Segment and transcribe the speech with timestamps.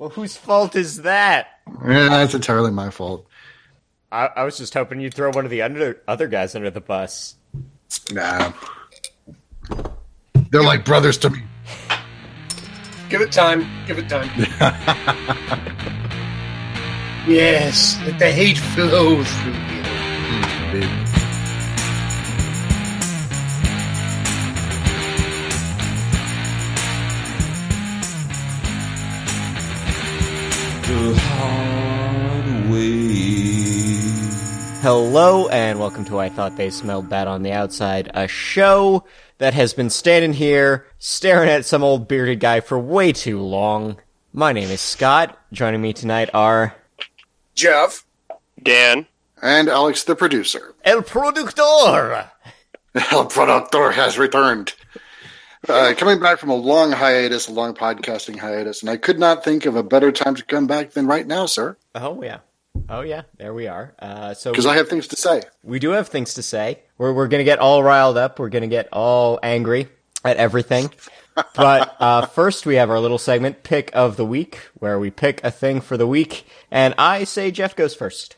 [0.00, 1.60] Well, whose fault is that?
[1.86, 3.26] Yeah, that's entirely my fault.
[4.10, 6.80] I, I was just hoping you'd throw one of the under, other guys under the
[6.80, 7.34] bus.
[8.10, 8.54] Nah.
[10.50, 11.42] They're like brothers to me.
[13.10, 13.68] Give it time.
[13.86, 14.30] Give it time.
[17.28, 19.82] yes, let the hate flow through you.
[19.82, 20.72] Mm,
[21.12, 21.19] Dude.
[34.82, 39.04] Hello, and welcome to I Thought They Smelled Bad on the Outside, a show
[39.36, 43.98] that has been standing here staring at some old bearded guy for way too long.
[44.32, 45.38] My name is Scott.
[45.52, 46.74] Joining me tonight are
[47.54, 48.06] Jeff.
[48.62, 49.06] Dan.
[49.42, 50.74] And Alex, the producer.
[50.82, 52.30] El Productor!
[52.94, 54.74] El Productor has returned.
[55.68, 59.44] Uh, coming back from a long hiatus, a long podcasting hiatus, and I could not
[59.44, 62.38] think of a better time to come back than right now, sir, Oh, yeah.
[62.88, 63.22] Oh, yeah.
[63.36, 63.94] There we are.
[63.98, 65.42] Uh, so because I have things to say.
[65.62, 66.80] we do have things to say.
[66.98, 68.38] We're, we're going to get all riled up.
[68.38, 69.88] We're going to get all angry
[70.24, 70.90] at everything.
[71.54, 75.42] but uh, first, we have our little segment, Pick of the Week, where we pick
[75.44, 76.46] a thing for the week.
[76.70, 78.36] And I say Jeff goes first.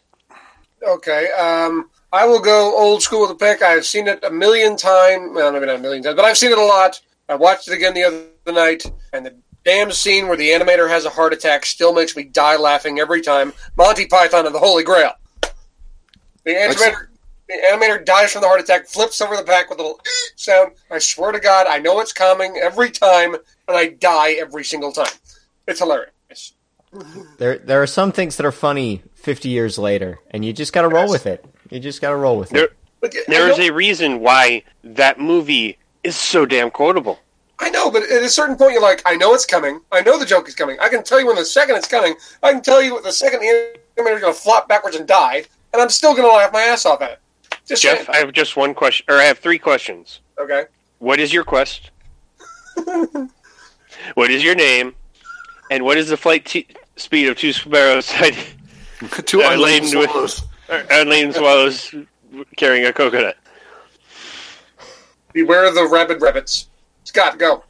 [0.87, 1.31] Okay.
[1.33, 3.63] Um, I will go old school with a pick.
[3.63, 5.31] I've seen it a million times.
[5.35, 7.01] Well, maybe not a million times, but I've seen it a lot.
[7.29, 11.05] I watched it again the other night, and the damn scene where the animator has
[11.05, 13.53] a heart attack still makes me die laughing every time.
[13.77, 15.13] Monty Python and the Holy Grail.
[16.45, 17.07] The animator,
[17.49, 20.01] the animator dies from the heart attack, flips over the back with a little
[20.37, 20.73] sound.
[20.91, 24.93] I swear to God, I know it's coming every time, and I die every single
[24.93, 25.13] time.
[25.67, 26.55] It's hilarious.
[27.39, 30.83] There, there are some things that are funny 50 years later, and you just got
[30.83, 31.45] to roll with it.
[31.71, 32.69] You just got to roll with There,
[33.03, 33.27] it.
[33.29, 37.19] There is a reason why that movie is so damn quotable.
[37.63, 39.81] I know, but at a certain point, you're like, I know it's coming.
[39.93, 40.77] I know the joke is coming.
[40.81, 42.15] I can tell you when the second it's coming.
[42.43, 45.45] I can tell you what the second the animator's going to flop backwards and die,
[45.73, 47.19] and I'm still going to laugh my ass off at it.
[47.65, 50.21] Just Jeff, I have just one question, or I have three questions.
[50.39, 50.65] okay.
[50.99, 51.91] What is your quest?
[54.15, 54.95] what is your name?
[55.71, 58.35] And what is the flight t- speed of two sparrows side,
[59.25, 60.43] Two unladen laden with- swallows.
[60.91, 61.95] unladen swallows
[62.57, 63.37] carrying a coconut?
[65.33, 66.69] Beware of the rabid rabbits.
[67.13, 67.63] Scott, go.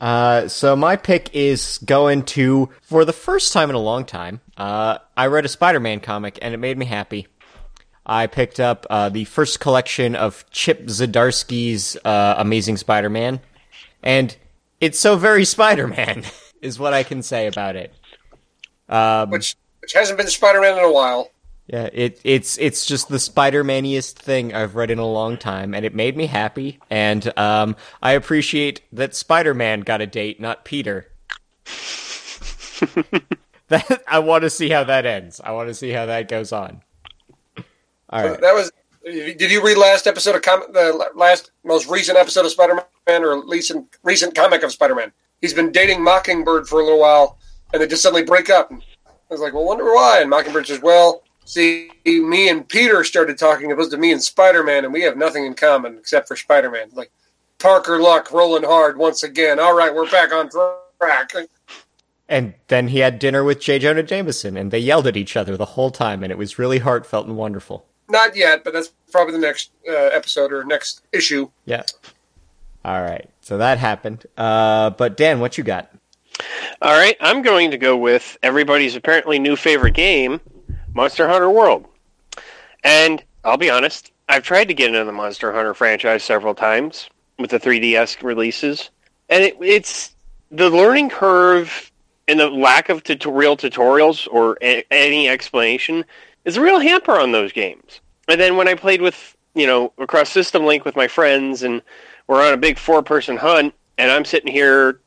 [0.00, 4.40] Uh, so my pick is going to, for the first time in a long time,
[4.56, 7.28] uh, I read a Spider-Man comic and it made me happy.
[8.04, 13.38] I picked up uh, the first collection of Chip Zdarsky's uh, Amazing Spider-Man,
[14.02, 14.36] and
[14.80, 16.24] it's so very Spider-Man,
[16.60, 17.94] is what I can say about it.
[18.88, 21.30] Um, Which which hasn't been Spider-Man in a while.
[21.68, 25.84] Yeah, it it's it's just the Spider-Maniest thing I've read in a long time, and
[25.84, 26.80] it made me happy.
[26.88, 31.08] And um, I appreciate that Spider-Man got a date, not Peter.
[33.68, 35.42] that I want to see how that ends.
[35.44, 36.80] I want to see how that goes on.
[38.08, 38.40] All right.
[38.40, 38.72] That was.
[39.04, 43.46] Did you read last episode of com- the last most recent episode of Spider-Man, or
[43.46, 45.12] recent recent comic of Spider-Man?
[45.42, 47.36] He's been dating Mockingbird for a little while,
[47.74, 48.72] and they just suddenly break up.
[48.72, 50.20] I was like, well, wonder why.
[50.22, 54.84] And Mockingbird says, well, see, me and Peter started talking opposed to me and Spider-Man,
[54.84, 56.90] and we have nothing in common except for Spider-Man.
[56.92, 57.10] Like
[57.58, 59.58] Parker Luck rolling hard once again.
[59.58, 60.50] All right, we're back on
[61.00, 61.32] track.
[62.28, 63.78] And then he had dinner with J.
[63.78, 66.78] Jonah Jameson, and they yelled at each other the whole time, and it was really
[66.78, 67.86] heartfelt and wonderful.
[68.10, 71.50] Not yet, but that's probably the next uh, episode or next issue.
[71.64, 71.84] Yeah.
[72.84, 73.28] All right.
[73.40, 74.26] So that happened.
[74.36, 75.90] Uh, but Dan, what you got?
[76.82, 80.40] All right, I'm going to go with everybody's apparently new favorite game,
[80.98, 81.86] Monster Hunter World.
[82.82, 87.08] And I'll be honest, I've tried to get into the Monster Hunter franchise several times
[87.38, 88.90] with the 3DS releases,
[89.28, 90.16] and it, it's
[90.50, 91.92] the learning curve
[92.26, 96.04] and the lack of tut- real tutorials or a- any explanation
[96.44, 98.00] is a real hamper on those games.
[98.26, 101.80] And then when I played with, you know, across System Link with my friends and
[102.26, 104.98] we're on a big four person hunt, and I'm sitting here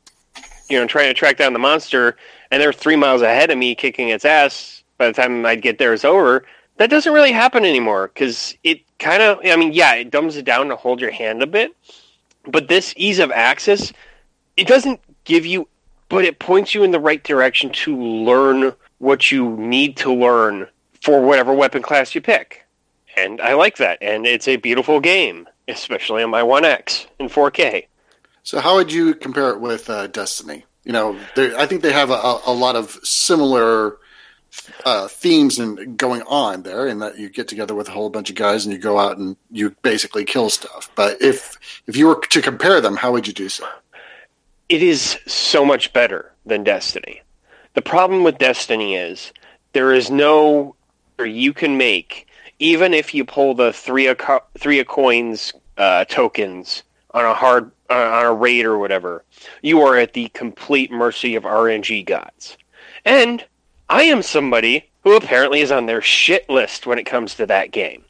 [0.70, 2.16] you know, trying to track down the monster,
[2.50, 5.80] and they're three miles ahead of me kicking its ass by the time I'd get
[5.80, 6.46] there is over.
[6.78, 10.46] That doesn't really happen anymore because it kind of, I mean, yeah, it dumbs it
[10.46, 11.76] down to hold your hand a bit,
[12.46, 13.92] but this ease of access,
[14.58, 15.68] it doesn't give you,
[16.08, 20.68] but it points you in the right direction to learn what you need to learn
[21.02, 22.64] for whatever weapon class you pick.
[23.18, 27.28] And I like that, and it's a beautiful game, especially on my One X in
[27.28, 27.88] 4K.
[28.44, 30.64] So, how would you compare it with uh, Destiny?
[30.84, 33.98] You know, I think they have a, a lot of similar
[34.86, 38.30] uh, themes and going on there, in that you get together with a whole bunch
[38.30, 40.92] of guys and you go out and you basically kill stuff.
[40.96, 41.58] But if
[41.88, 43.66] if you were to compare them, how would you do so?
[44.72, 47.22] it is so much better than Destiny.
[47.74, 49.34] The problem with Destiny is
[49.74, 50.76] there is no
[51.20, 52.28] you can make
[52.58, 56.84] even if you pull the three of co- three of coins uh, tokens
[57.14, 59.26] on a hard uh, on a raid or whatever.
[59.62, 62.58] You are at the complete mercy of RNG gods.
[63.04, 63.44] And
[63.92, 67.72] I am somebody who apparently is on their shit list when it comes to that
[67.72, 68.06] game.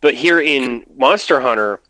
[0.00, 1.80] But here in Monster Hunter,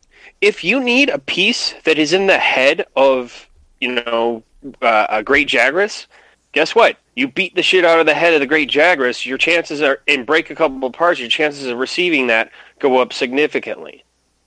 [0.40, 3.48] if you need a piece that is in the head of,
[3.80, 4.42] you know,
[4.82, 6.06] uh, a Great Jagras,
[6.50, 6.96] guess what?
[7.14, 10.00] You beat the shit out of the head of the Great Jagras, your chances are,
[10.08, 12.50] and break a couple parts, your chances of receiving that
[12.80, 14.02] go up significantly.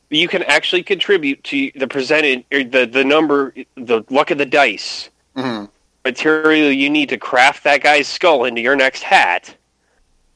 [0.10, 4.46] You can actually contribute to the presented, or the, the number, the luck of the
[4.46, 5.70] dice Mhm.
[6.04, 9.56] Material you need to craft that guy's skull into your next hat.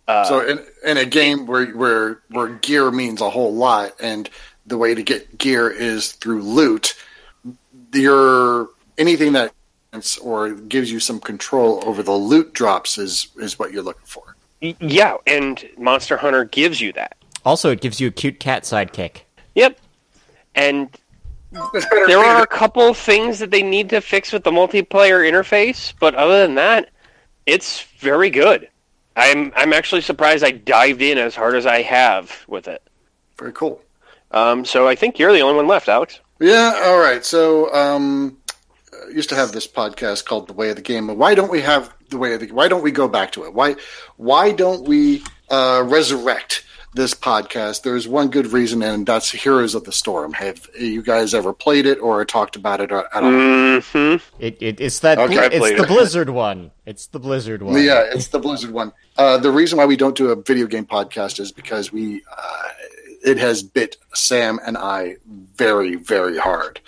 [0.07, 4.29] Uh, So in, in a game where where where gear means a whole lot, and
[4.65, 6.95] the way to get gear is through loot,
[7.94, 9.51] your anything that
[10.21, 14.35] or gives you some control over the loot drops is is what you're looking for.
[14.62, 17.15] yeah, and Monster Hunter gives you that.
[17.45, 19.21] Also, it gives you a cute cat sidekick.
[19.53, 19.79] Yep.
[20.56, 20.89] And
[21.51, 26.15] there are a couple things that they need to fix with the multiplayer interface, but
[26.15, 26.89] other than that,
[27.45, 28.69] it's very good.
[29.15, 32.81] I'm I'm actually surprised I dived in as hard as I have with it.
[33.38, 33.81] Very cool.
[34.31, 36.19] Um, so I think you're the only one left, Alex.
[36.39, 36.81] Yeah.
[36.83, 37.24] All right.
[37.24, 38.38] So um,
[38.94, 41.07] I used to have this podcast called The Way of the Game.
[41.07, 42.51] But why don't we have the way of the?
[42.51, 43.53] Why don't we go back to it?
[43.53, 43.75] Why
[44.18, 46.65] why don't we uh, resurrect
[46.95, 47.83] this podcast?
[47.83, 50.33] There's one good reason, and that's Heroes of the Storm.
[50.33, 53.31] Have you guys ever played it or talked about it at all?
[53.81, 55.88] hmm It, it it's that Okay, bli- I it's played the it.
[55.88, 56.71] Blizzard one.
[56.86, 57.81] It's the Blizzard one.
[57.83, 58.92] Yeah, it's the Blizzard one.
[59.18, 62.63] Uh, the reason why we don't do a video game podcast is because we uh,
[63.24, 65.18] it has bit Sam and I
[65.56, 66.80] very very hard.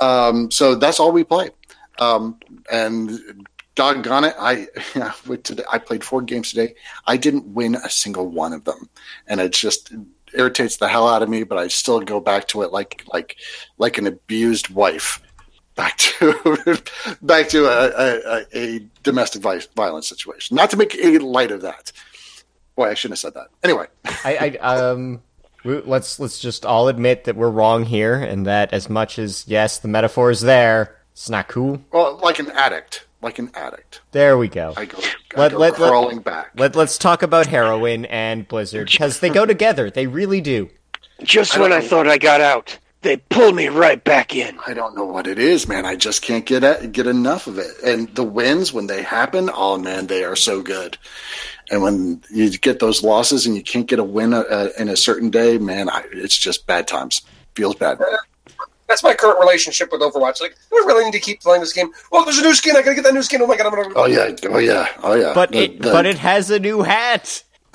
[0.00, 1.50] Um, so that's all we play.
[1.98, 2.38] Um,
[2.70, 4.66] and doggone it, I
[5.26, 6.74] with today, I played four games today.
[7.06, 8.88] I didn't win a single one of them,
[9.28, 9.92] and it just
[10.34, 11.44] irritates the hell out of me.
[11.44, 13.36] But I still go back to it like like
[13.78, 15.22] like an abused wife
[15.76, 16.82] back to
[17.22, 18.46] back to a, a, a-
[18.76, 19.42] a domestic
[19.76, 20.56] violence situation.
[20.56, 21.92] Not to make a light of that.
[22.74, 23.48] Boy, I shouldn't have said that.
[23.62, 25.22] Anyway, I, I um
[25.64, 29.78] let's let's just all admit that we're wrong here and that as much as yes
[29.78, 34.36] the metaphor is there it's not cool well, like an addict, like an addict, there
[34.38, 36.50] we go I go, I Let- go let- let- crawling back.
[36.56, 40.68] let, let's talk about heroin and blizzard because they go together they really do
[41.22, 41.86] Just I when I know.
[41.86, 44.58] thought I got out, they pulled me right back in.
[44.66, 45.84] I don't know what it is, man.
[45.86, 47.70] I just can't get at, get enough of it.
[47.84, 50.98] And the wins when they happen, oh man, they are so good.
[51.70, 54.96] And when you get those losses and you can't get a win uh, in a
[54.96, 57.22] certain day, man, I, it's just bad times.
[57.54, 57.98] Feels bad.
[58.88, 60.40] That's my current relationship with Overwatch.
[60.40, 61.90] Like, do I really need to keep playing this game?
[62.12, 62.76] Well, there's a new skin.
[62.76, 63.42] I gotta get that new skin.
[63.42, 63.94] Oh my god, I'm gonna.
[63.96, 65.32] Oh yeah, oh yeah, oh yeah.
[65.34, 67.42] but The- it the- but it has a new hat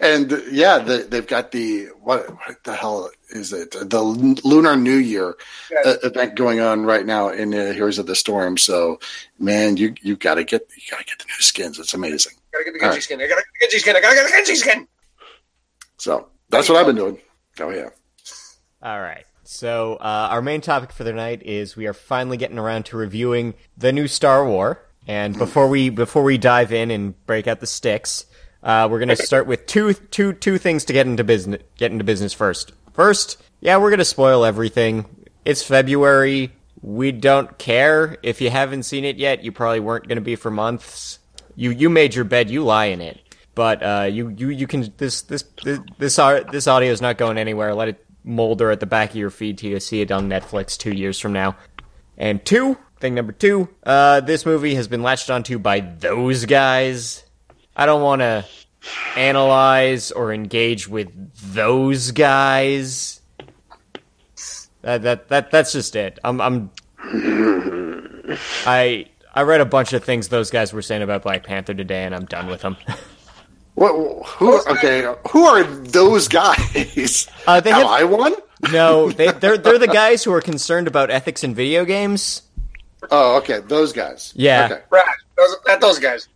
[0.00, 3.72] and yeah, the, they've got the what, what the hell is it?
[3.72, 5.34] The Lunar New Year
[5.70, 5.80] Yeah.
[5.90, 8.56] uh, event going on right now in uh, Heroes of the Storm.
[8.58, 9.00] So,
[9.38, 11.78] man, you you got to get you got to get the new skins.
[11.78, 12.34] It's amazing.
[12.52, 13.02] gotta get the All Genji right.
[13.02, 13.20] skin.
[13.20, 13.96] I gotta get the Genji skin.
[13.96, 14.88] I gotta get the Genji skin.
[15.98, 17.18] So that's what I've been doing.
[17.60, 17.88] Oh yeah.
[18.84, 19.24] All right.
[19.42, 22.96] So uh, our main topic for the night is we are finally getting around to
[22.96, 24.80] reviewing the new star war.
[25.06, 28.24] And before we before we dive in and break out the sticks
[28.64, 32.02] uh, we're gonna start with two two two things to get into business get into
[32.02, 32.72] business first.
[32.94, 35.04] First yeah we're gonna spoil everything.
[35.44, 36.52] It's february.
[36.80, 38.16] We don't care.
[38.22, 41.18] If you haven't seen it yet you probably weren't gonna be for months.
[41.54, 42.48] You you made your bed.
[42.48, 43.20] You lie in it.
[43.54, 46.18] But uh, you you you can this this this this,
[46.50, 47.74] this audio is not going anywhere.
[47.74, 50.78] Let it molder at the back of your feed till you see it on netflix
[50.78, 51.54] two years from now
[52.16, 57.24] and two, thing number two, uh, this movie has been latched onto by those guys.
[57.76, 58.44] I don't want to
[59.16, 61.10] analyze or engage with
[61.52, 63.20] those guys.
[64.82, 66.18] That that that that's just it.
[66.22, 66.70] I'm I'm
[68.66, 72.04] I I read a bunch of things those guys were saying about Black Panther today,
[72.04, 72.76] and I'm done with them.
[73.74, 74.26] What?
[74.26, 74.60] Who?
[74.72, 75.12] Okay.
[75.30, 77.28] Who are those guys?
[77.46, 78.34] Uh, they Am have- I one?
[78.72, 82.42] no, they they're they're the guys who are concerned about ethics in video games.
[83.10, 83.60] Oh, okay.
[83.60, 84.32] Those guys.
[84.36, 84.68] Yeah.
[84.70, 84.82] Okay.
[84.90, 85.04] Right.
[85.36, 86.28] Those, at those guys.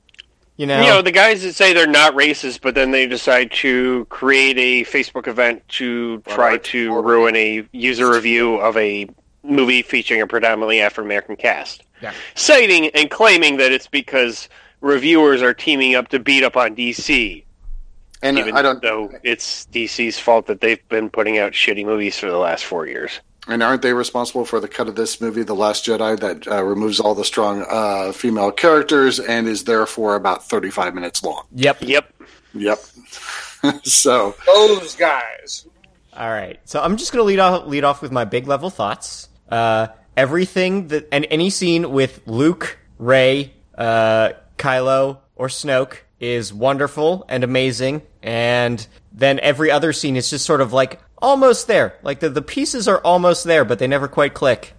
[0.56, 3.52] You know, You know, the guys that say they're not racist, but then they decide
[3.52, 6.64] to create a Facebook event to try Right.
[6.64, 9.08] to ruin a user review of a
[9.44, 11.84] movie featuring a predominantly African American cast.
[12.02, 12.12] Yeah.
[12.34, 14.48] Citing and claiming that it's because
[14.80, 17.44] reviewers are teaming up to beat up on DC,
[18.22, 18.82] And even I don't.
[18.82, 22.86] though it's DC's fault that they've been putting out shitty movies for the last four
[22.86, 23.20] years.
[23.46, 26.62] And aren't they responsible for the cut of this movie, The Last Jedi, that uh,
[26.62, 31.44] removes all the strong uh, female characters and is therefore about 35 minutes long?
[31.54, 31.78] Yep.
[31.80, 32.12] Yep.
[32.54, 32.78] Yep.
[33.84, 35.66] so, Those guys.
[36.14, 36.60] All right.
[36.64, 39.28] So I'm just gonna lead off lead off with my big level thoughts.
[39.48, 47.24] Uh, everything that and any scene with Luke, Rey, uh, Kylo, or Snoke is wonderful
[47.28, 51.98] and amazing, and then every other scene is just sort of like almost there.
[52.02, 54.74] Like the the pieces are almost there, but they never quite click.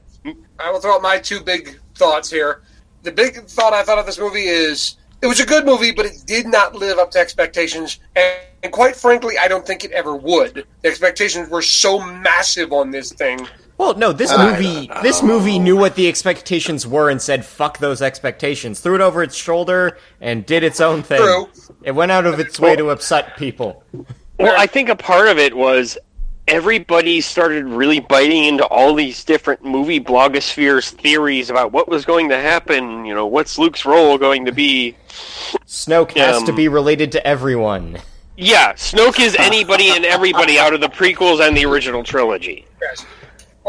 [0.59, 2.61] I will throw out my two big thoughts here.
[3.03, 6.05] The big thought I thought of this movie is it was a good movie, but
[6.05, 7.99] it did not live up to expectations.
[8.15, 10.65] And, and quite frankly, I don't think it ever would.
[10.81, 13.47] The expectations were so massive on this thing.
[13.79, 17.77] Well, no, this I movie this movie knew what the expectations were and said fuck
[17.77, 18.81] those expectations.
[18.81, 21.21] Threw it over its shoulder and did its own thing.
[21.21, 21.47] True.
[21.81, 23.81] It went out of its way to upset people.
[24.37, 25.97] Well, I think a part of it was
[26.45, 32.27] everybody started really biting into all these different movie blogospheres theories about what was going
[32.29, 33.05] to happen.
[33.05, 34.93] You know, what's Luke's role going to be?
[35.65, 37.97] Snoke has Um, to be related to everyone.
[38.35, 42.65] Yeah, Snoke is anybody and everybody out of the prequels and the original trilogy.
[42.81, 43.05] Yes.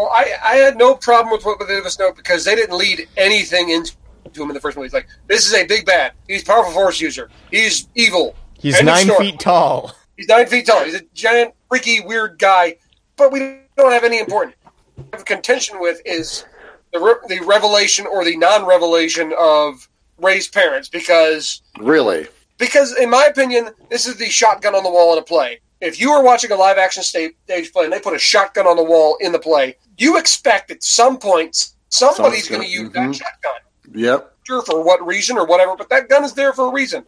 [0.01, 2.79] Well, I, I had no problem with what they did with Snoke because they didn't
[2.79, 3.93] lead anything into
[4.35, 4.87] him in the first movie.
[4.87, 6.15] It's like, this is a big bad.
[6.27, 7.29] He's a powerful force user.
[7.51, 8.35] He's evil.
[8.59, 9.93] He's End nine feet tall.
[10.17, 10.85] He's nine feet tall.
[10.85, 12.77] He's a giant, freaky, weird guy.
[13.17, 14.57] But we don't have any important.
[14.95, 16.47] What have contention with is
[16.95, 22.27] the re- the revelation or the non-revelation of Rey's parents because really,
[22.57, 25.61] because in my opinion, this is the shotgun on the wall in a play.
[25.81, 28.67] If you were watching a live action sta- stage play and they put a shotgun
[28.67, 32.91] on the wall in the play, you expect at some point somebody's going to use
[32.91, 32.93] mhm.
[32.95, 33.61] that shotgun.
[33.95, 34.37] yep.
[34.45, 37.05] Sure, for what reason or whatever, but that gun is there for a reason.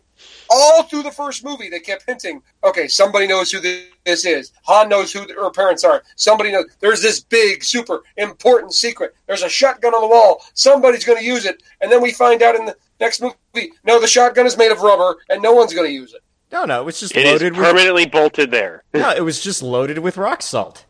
[0.48, 4.52] All through the first movie, they kept hinting, okay, somebody knows who this is.
[4.64, 6.02] Han knows who her parents are.
[6.16, 6.66] Somebody knows.
[6.80, 9.16] There's this big, super important secret.
[9.26, 10.42] There's a shotgun on the wall.
[10.54, 11.62] Somebody's going to use it.
[11.80, 14.82] And then we find out in the next movie, no, the shotgun is made of
[14.82, 16.22] rubber and no one's going to use it.
[16.52, 17.64] No, no, it was just It is loaded with.
[17.64, 18.84] permanently bolted there.
[18.94, 20.84] No, it was just loaded with rock salt.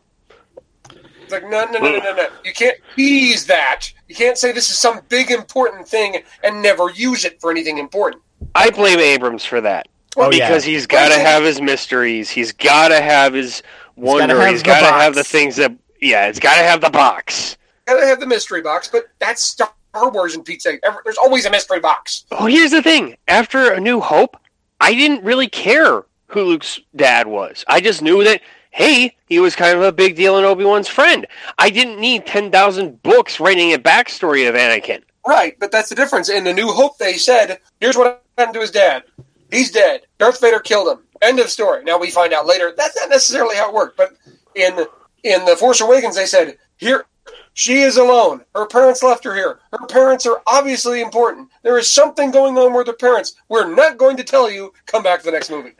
[1.23, 2.27] It's like, no, no, no, no, no, no.
[2.43, 3.87] You can't tease that.
[4.09, 7.77] You can't say this is some big, important thing and never use it for anything
[7.77, 8.21] important.
[8.55, 9.87] I blame Abrams for that.
[10.17, 10.47] Oh, yeah.
[10.49, 12.29] because he's got to have his mysteries.
[12.29, 13.63] He's got to have his
[13.95, 14.45] wonder.
[14.47, 15.71] He's got to have the things that.
[16.01, 17.57] Yeah, it's got to have the box.
[17.85, 20.77] Gotta have the mystery box, but that's Star Wars and Pizza.
[21.03, 22.25] There's always a mystery box.
[22.31, 23.15] Oh, here's the thing.
[23.27, 24.37] After A New Hope,
[24.83, 27.63] I didn't really care who Luke's dad was.
[27.69, 30.89] I just knew that, hey, he was kind of a big deal and Obi Wan's
[30.89, 31.25] friend.
[31.57, 35.01] I didn't need 10,000 books writing a backstory of Anakin.
[35.25, 36.27] Right, but that's the difference.
[36.27, 39.03] In The New Hope, they said, here's what happened to his dad.
[39.49, 40.01] He's dead.
[40.17, 41.05] Darth Vader killed him.
[41.21, 41.85] End of story.
[41.85, 44.17] Now we find out later that's not necessarily how it worked, but
[44.53, 44.85] in
[45.23, 47.05] in The Force Awakens, they said, here,
[47.53, 48.43] she is alone.
[48.55, 49.59] Her parents left her here.
[49.71, 51.49] Her parents are obviously important.
[51.61, 53.35] There is something going on with her parents.
[53.47, 54.73] We're not going to tell you.
[54.85, 55.73] Come back to the next movie.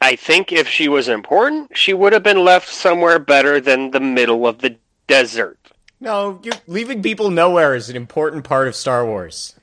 [0.00, 4.00] I think if she was important, she would have been left somewhere better than the
[4.00, 5.58] middle of the desert.
[6.00, 9.54] No, you, leaving people nowhere is an important part of Star Wars.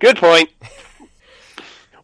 [0.00, 0.50] Good point.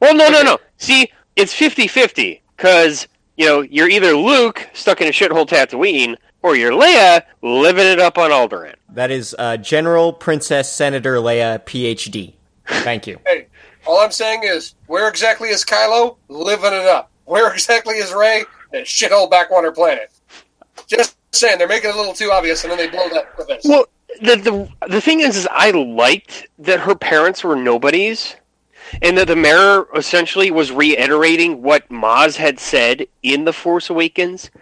[0.00, 0.58] well, no, no, no.
[0.76, 6.16] See, it's 50 50 because, you know, you're either Luke stuck in a shithole Tatooine
[6.42, 8.74] or you're Leia living it up on Alderaan.
[8.90, 12.34] That is uh, General Princess Senator Leia, PhD.
[12.66, 13.18] Thank you.
[13.26, 13.46] Hey,
[13.86, 16.16] all I'm saying is, where exactly is Kylo?
[16.28, 17.10] Living it up.
[17.24, 18.44] Where exactly is Rey?
[18.72, 20.10] That shithole backwater planet.
[20.86, 23.48] Just saying, they're making it a little too obvious, and then they blow that with
[23.48, 23.64] this.
[23.64, 23.86] Well,
[24.20, 28.36] the, the the thing is, is I liked that her parents were nobodies,
[29.02, 34.50] and that the mirror essentially was reiterating what Maz had said in The Force Awakens,
[34.50, 34.59] that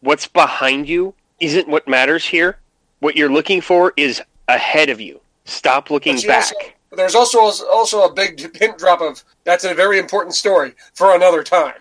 [0.00, 2.58] what's behind you isn't what matters here.
[3.00, 5.20] What you're looking for is ahead of you.
[5.44, 6.44] Stop looking But back.
[6.54, 11.14] also- there's also also a big hint drop of that's a very important story for
[11.14, 11.74] another time.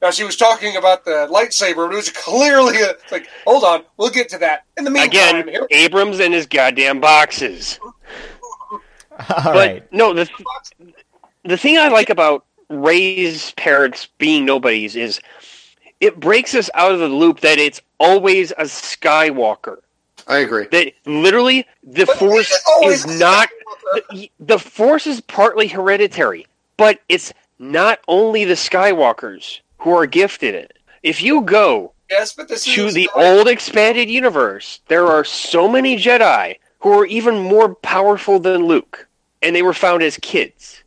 [0.00, 3.84] Now she was talking about the lightsaber, but it was clearly a, like, hold on,
[3.98, 4.64] we'll get to that.
[4.78, 5.08] In the meantime,
[5.42, 7.78] Again, here, Abrams and his goddamn boxes.
[8.72, 8.80] All
[9.44, 9.92] but right.
[9.92, 10.28] no, the
[11.44, 15.20] the thing I like about Rey's parents being nobodies is
[16.02, 19.78] it breaks us out of the loop that it's always a Skywalker.
[20.26, 20.66] I agree.
[20.72, 23.48] That literally the But Force is not
[24.10, 30.56] the, the Force is partly hereditary, but it's not only the Skywalkers who are gifted
[30.56, 30.76] it.
[31.04, 35.68] If you go yes, but this to is the old expanded universe, there are so
[35.68, 39.06] many Jedi who are even more powerful than Luke,
[39.40, 40.82] and they were found as kids.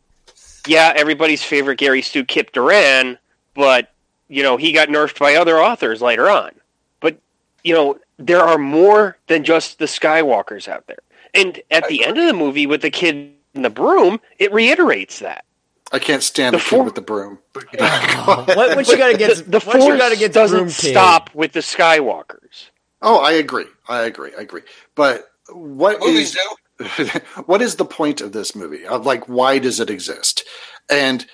[0.66, 3.16] Yeah, everybody's favorite Gary Stu Kip Durron,
[3.54, 3.90] but
[4.28, 6.52] you know he got nerfed by other authors later on.
[7.00, 7.18] But
[7.64, 10.98] you know, there are more than just the Skywalkers out there.
[11.34, 15.18] And at the end of the movie with the kid in the broom, it reiterates
[15.18, 15.44] that.
[15.92, 17.38] I can't stand The the, for- kid with the broom.
[17.54, 20.90] what, what you got against the, the what you force got against doesn't Broom Kid?
[20.90, 22.70] stop with the Skywalkers.
[23.02, 23.66] Oh, I agree.
[23.88, 24.32] I agree.
[24.36, 24.62] I agree.
[24.94, 26.38] But what Movies is
[26.78, 27.20] do.
[27.46, 28.84] what is the point of this movie?
[28.86, 30.44] Of like, why does it exist?
[30.90, 31.26] And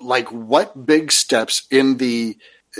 [0.00, 2.36] like, what big steps in the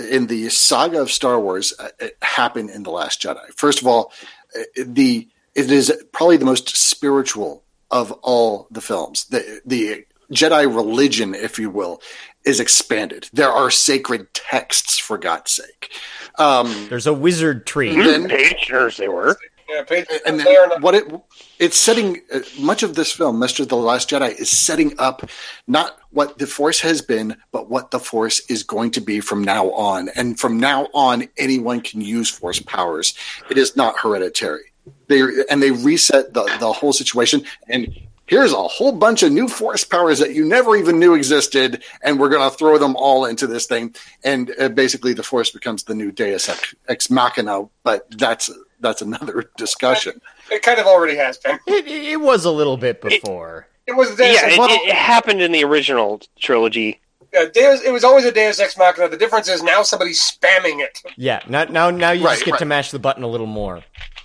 [0.09, 3.47] in the saga of Star Wars uh, uh, happen in the Last Jedi?
[3.55, 4.11] First of all,
[4.57, 9.25] uh, the it is probably the most spiritual of all the films.
[9.25, 12.01] The the Jedi religion, if you will,
[12.43, 13.29] is expanded.
[13.33, 15.91] There are sacred texts, for God's sake.
[16.39, 17.95] Um, There's a wizard tree.
[17.95, 19.37] Then- Page nurse they were.
[19.73, 21.11] Yeah, and then what it
[21.59, 25.27] it's setting uh, much of this film master of the last jedi is setting up
[25.67, 29.43] not what the force has been but what the force is going to be from
[29.43, 30.09] now on.
[30.15, 33.13] And from now on anyone can use force powers.
[33.49, 34.73] It is not hereditary.
[35.07, 37.43] They and they reset the the whole situation.
[37.67, 37.87] And
[38.27, 42.19] here's a whole bunch of new force powers that you never even knew existed and
[42.19, 45.83] we're going to throw them all into this thing and uh, basically the force becomes
[45.83, 48.49] the new deus ex, ex machina but that's
[48.79, 50.19] that's another discussion
[50.51, 51.57] it kind of already has been.
[51.67, 53.67] It, it, it was a little bit before.
[53.87, 54.79] It was a Deus Yeah, Ex it, Machina.
[54.89, 56.99] it happened in the original trilogy.
[57.33, 59.07] Yeah, Deus, it was always a Deus Ex Machina.
[59.09, 61.01] The difference is now somebody's spamming it.
[61.15, 62.59] Yeah, now now now you Right, just get right.
[62.59, 63.83] to mash the button a little more.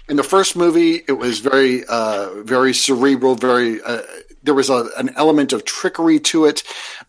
[0.09, 4.03] In the first movie it was very uh very cerebral very uh,
[4.43, 6.63] there was a, an element of trickery to it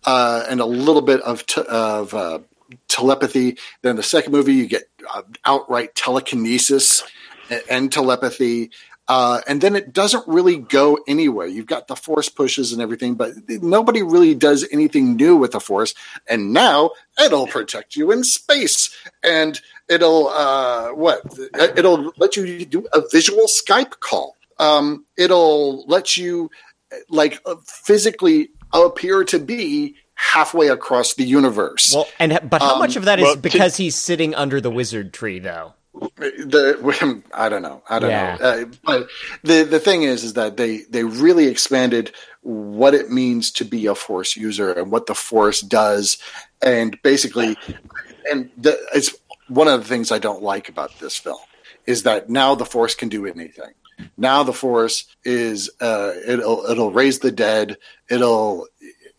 [0.05, 2.39] uh and a little bit of t- of uh
[2.87, 4.83] telepathy then the second movie you get
[5.13, 7.03] uh, outright telekinesis
[7.49, 8.69] and, and telepathy
[9.09, 11.47] uh, and then it doesn't really go anywhere.
[11.47, 15.59] You've got the force pushes and everything, but nobody really does anything new with the
[15.59, 15.95] force.
[16.27, 21.21] And now it'll protect you in space, and it'll uh, what?
[21.77, 24.35] It'll let you do a visual Skype call.
[24.59, 26.49] Um, it'll let you
[27.09, 31.93] like uh, physically appear to be halfway across the universe.
[31.95, 34.59] Well, and but how Um, much of that is well, to- because he's sitting under
[34.61, 35.73] the wizard tree, though?
[36.17, 37.81] the I don't know.
[37.89, 38.37] I don't Yeah.
[38.39, 38.45] know.
[38.45, 39.07] Uh, but
[39.43, 43.85] the the thing is, is that they they really expanded what it means to be
[43.85, 46.17] a force user and what the force does,
[46.61, 47.57] and basically,
[48.31, 49.13] and the, it's
[49.49, 51.39] one of the things I don't like about this film
[51.85, 53.73] is that now the force can do anything.
[54.17, 57.77] Now the force is uh, it'll it'll raise the dead.
[58.09, 58.67] It'll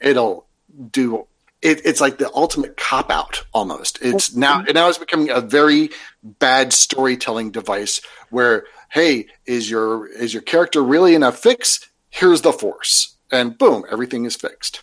[0.01, 0.47] it'll
[0.91, 1.27] do
[1.63, 3.99] it, it's like the ultimate cop out almost.
[4.01, 5.91] It's now it now it's becoming a very
[6.23, 11.89] bad storytelling device where hey, is your is your character really in a fix?
[12.09, 13.17] Here's the force.
[13.31, 14.83] And boom, everything is fixed.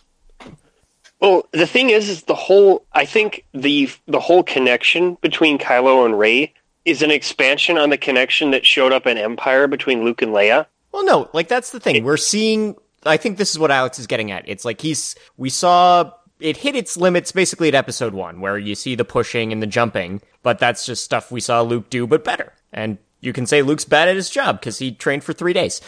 [1.20, 2.84] Well, the thing is, is the whole.
[2.92, 6.54] I think the the whole connection between Kylo and Rey
[6.84, 10.66] is an expansion on the connection that showed up in Empire between Luke and Leia.
[10.92, 12.02] Well, no, like that's the thing.
[12.04, 12.76] We're seeing.
[13.04, 14.48] I think this is what Alex is getting at.
[14.48, 15.16] It's like he's.
[15.36, 19.52] We saw it hit its limits basically at episode one, where you see the pushing
[19.52, 22.52] and the jumping, but that's just stuff we saw Luke do, but better.
[22.72, 25.80] And you can say Luke's bad at his job because he trained for three days.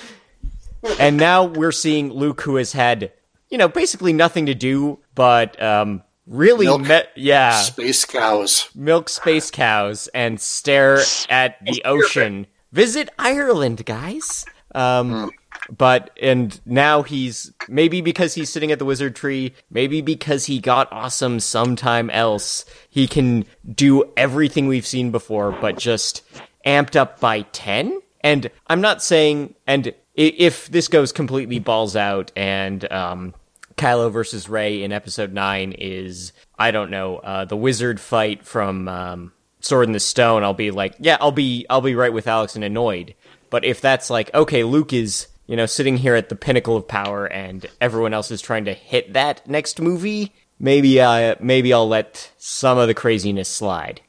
[0.98, 3.12] And now we're seeing Luke, who has had,
[3.50, 6.82] you know, basically nothing to do but um, really, Milk.
[6.82, 8.70] met, yeah, Space cows.
[8.74, 12.46] milk space cows and stare at the ocean.
[12.72, 14.46] Visit Ireland, guys.
[14.74, 15.30] Um,
[15.76, 20.58] but and now he's maybe because he's sitting at the wizard tree, maybe because he
[20.58, 26.22] got awesome sometime else, he can do everything we've seen before, but just
[26.64, 28.00] amped up by ten.
[28.22, 33.34] And I'm not saying, and if this goes completely balls out and um,
[33.80, 38.86] Kylo versus Rey in episode nine is I don't know uh, the wizard fight from
[38.88, 40.44] um, Sword in the Stone.
[40.44, 43.14] I'll be like, yeah, I'll be I'll be right with Alex and annoyed.
[43.48, 46.86] But if that's like, okay, Luke is you know sitting here at the pinnacle of
[46.86, 51.88] power, and everyone else is trying to hit that next movie, maybe uh, maybe I'll
[51.88, 54.02] let some of the craziness slide.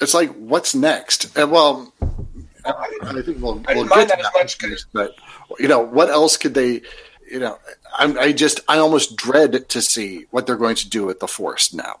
[0.00, 1.36] It's like what's next?
[1.36, 1.92] And well,
[2.64, 2.70] I,
[3.02, 5.14] I think we'll, we'll didn't get to that as much 'cause- but
[5.58, 6.82] you know what else could they?
[7.30, 7.58] You know,
[7.96, 11.28] I'm, I just I almost dread to see what they're going to do with the
[11.28, 12.00] Force now.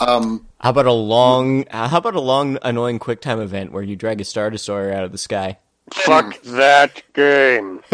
[0.00, 1.68] Um, How about a long?
[1.68, 5.04] uh, How about a long, annoying QuickTime event where you drag a star destroyer out
[5.04, 5.58] of the sky?
[5.92, 7.82] Fuck that game.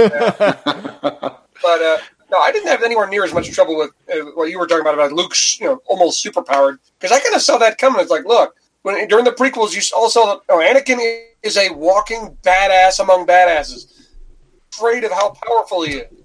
[1.63, 1.99] But uh,
[2.31, 4.81] no, I didn't have anywhere near as much trouble with uh, what you were talking
[4.83, 6.79] about about Luke's, you know, almost superpowered.
[6.99, 8.01] Because I kind of saw that coming.
[8.01, 10.99] It's like, look, when during the prequels, you all saw that oh, Anakin
[11.43, 13.93] is a walking badass among badasses,
[14.73, 16.20] afraid of how powerful he is.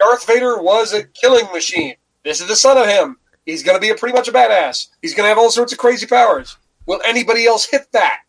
[0.00, 1.94] Darth Vader was a killing machine.
[2.24, 3.18] This is the son of him.
[3.46, 4.88] He's going to be a pretty much a badass.
[5.02, 6.56] He's going to have all sorts of crazy powers.
[6.86, 8.22] Will anybody else hit that?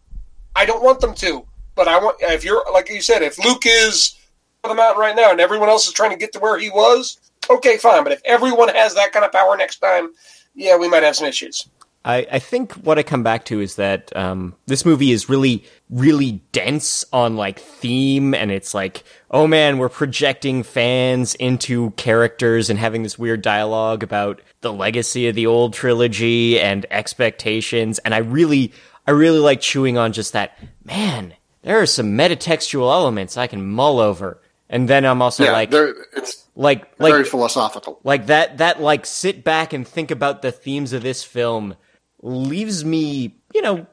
[0.55, 3.63] I don't want them to, but I want if you're like you said, if Luke
[3.65, 4.15] is
[4.63, 6.69] on the mountain right now and everyone else is trying to get to where he
[6.69, 8.03] was, okay, fine.
[8.03, 10.09] But if everyone has that kind of power next time,
[10.53, 11.69] yeah, we might have some issues.
[12.03, 15.63] I, I think what I come back to is that um, this movie is really,
[15.91, 22.71] really dense on like theme, and it's like, oh man, we're projecting fans into characters
[22.71, 27.99] and having this weird dialogue about the legacy of the old trilogy and expectations.
[27.99, 28.73] And I really,
[29.05, 30.57] I really like chewing on just that.
[30.83, 35.51] Man, there are some metatextual elements I can mull over, and then I'm also Yeah,
[35.51, 37.99] like, it's like, like very philosophical.
[38.03, 41.75] like that that like sit back and think about the themes of this film
[42.21, 43.85] leaves me you know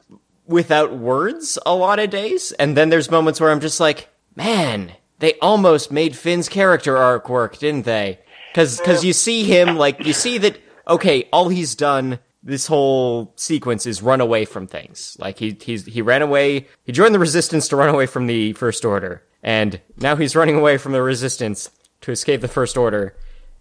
[0.45, 2.51] without words a lot of days.
[2.53, 7.29] And then there's moments where i'm just like man they almost made finn's character arc
[7.29, 8.19] work didn't they?
[8.51, 13.33] Because because you see him like you see that okay all he's done this whole
[13.35, 15.15] sequence is run away from things.
[15.19, 18.53] Like he he's he ran away he joined the resistance to run away from the
[18.53, 19.23] first order.
[19.43, 21.69] And now he's running away from the resistance
[22.01, 23.15] to escape the first order.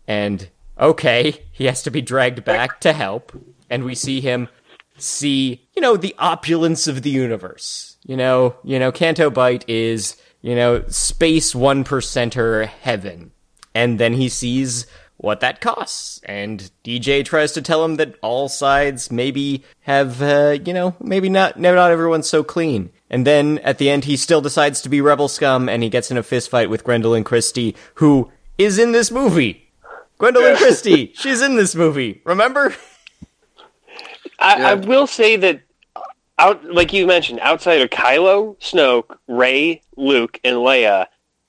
[0.06, 3.32] And okay, he has to be dragged back to help,
[3.68, 4.48] and we see him
[5.00, 7.96] see, you know, the opulence of the universe.
[8.04, 13.32] You know, you know, Canto Bight is, you know, space one percenter heaven.
[13.74, 14.86] And then he sees
[15.18, 16.20] what that costs.
[16.24, 21.28] And DJ tries to tell him that all sides maybe have, uh, you know, maybe
[21.28, 22.90] not, no, not everyone's so clean.
[23.10, 26.10] And then at the end, he still decides to be rebel scum and he gets
[26.10, 29.68] in a fist fight with Gwendoline Christie, who is in this movie.
[30.18, 32.22] Gwendoline Christie, she's in this movie.
[32.24, 32.74] Remember?
[34.38, 35.62] I, I will say that
[36.38, 41.06] out like you mentioned, outside of Kylo, Snoke, Rey, Luke, and Leia,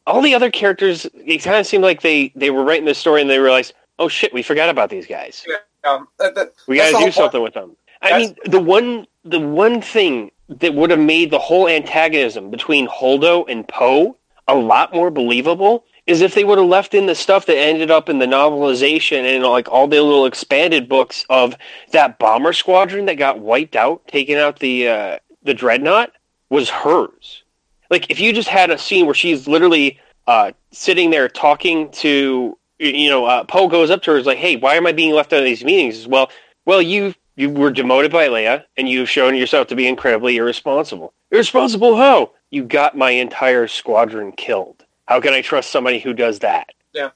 [0.08, 3.22] all the other characters it kind of seemed like they they were writing the story
[3.22, 5.46] and they realized, oh shit, we forgot about these guys.
[5.84, 7.76] Um, that, that, We got to do something with them.
[8.02, 12.50] I That's- mean, the one the one thing that would have made the whole antagonism
[12.50, 17.06] between Holdo and Poe a lot more believable is if they would have left in
[17.06, 21.24] the stuff that ended up in the novelization and like all the little expanded books
[21.30, 21.56] of
[21.92, 26.12] that bomber squadron that got wiped out, taking out the uh, the dreadnought
[26.50, 27.44] was hers.
[27.92, 32.58] Like if you just had a scene where she's literally uh, sitting there talking to
[32.80, 35.14] you know uh, Poe goes up to her is like, hey, why am I being
[35.14, 36.08] left out of these meetings?
[36.08, 36.32] Well,
[36.66, 41.14] well you you were demoted by Leia and you've shown yourself to be incredibly irresponsible.
[41.30, 42.32] Irresponsible how?
[42.50, 44.84] You got my entire squadron killed.
[45.10, 46.70] How can I trust somebody who does that?
[46.94, 47.10] Yeah.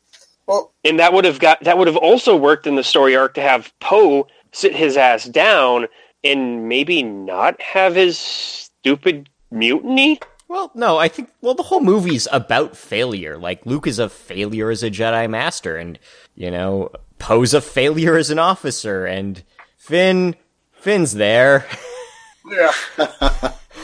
[0.48, 3.36] Well, And that would have got that would have also worked in the story arc
[3.36, 5.88] to have Poe sit his ass down
[6.24, 10.20] and maybe not have his stupid mutiny.
[10.48, 13.38] Well, no, I think well the whole movie's about failure.
[13.38, 16.00] Like Luke is a failure as a Jedi master and
[16.34, 19.44] you know, Poe's a failure as an officer and
[19.78, 20.36] Finn
[20.72, 21.68] Finn's there.
[22.52, 22.72] yeah.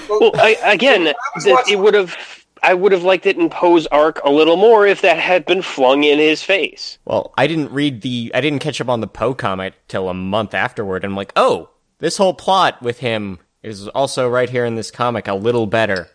[0.10, 2.18] Well, I, again, was that it would have.
[2.64, 5.62] I would have liked it in Poe's arc a little more if that had been
[5.62, 7.00] flung in his face.
[7.06, 10.14] Well, I didn't read the I didn't catch up on the Poe comic till a
[10.14, 11.70] month afterward and I'm like, "Oh,
[12.00, 16.10] this whole plot with him is also right here in this comic a little better."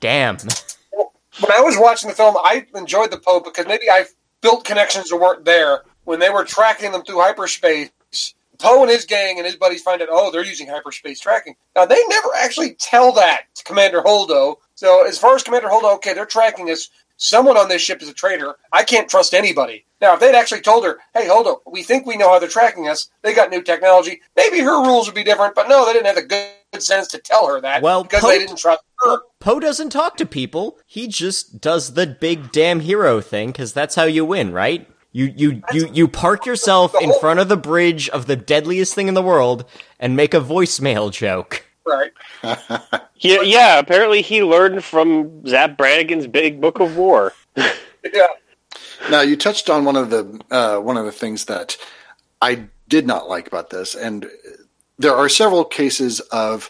[0.00, 0.38] Damn.
[0.96, 4.06] when I was watching the film, I enjoyed the Poe because maybe I
[4.40, 7.90] built connections that weren't there when they were tracking them through hyperspace.
[8.62, 11.56] Poe and his gang and his buddies find out, oh, they're using hyperspace tracking.
[11.74, 14.56] Now they never actually tell that to Commander Holdo.
[14.74, 16.88] So as far as Commander Holdo, okay, they're tracking us.
[17.16, 18.56] Someone on this ship is a traitor.
[18.72, 19.84] I can't trust anybody.
[20.00, 22.88] Now, if they'd actually told her, hey, Holdo, we think we know how they're tracking
[22.88, 23.10] us.
[23.22, 24.20] They got new technology.
[24.34, 27.18] Maybe her rules would be different, but no, they didn't have the good sense to
[27.18, 29.18] tell her that Well, because Poe- they didn't trust her.
[29.38, 30.78] Poe doesn't talk to people.
[30.86, 34.88] He just does the big damn hero thing because that's how you win, right?
[35.12, 39.08] You you you you park yourself in front of the bridge of the deadliest thing
[39.08, 39.64] in the world
[40.00, 41.66] and make a voicemail joke.
[41.86, 42.12] Right.
[43.22, 43.78] Yeah, yeah.
[43.78, 47.32] Apparently, he learned from Zapp Brannigan's Big Book of War.
[48.12, 48.26] Yeah.
[49.10, 51.76] Now you touched on one of the uh, one of the things that
[52.40, 54.26] I did not like about this, and
[54.98, 56.68] there are several cases of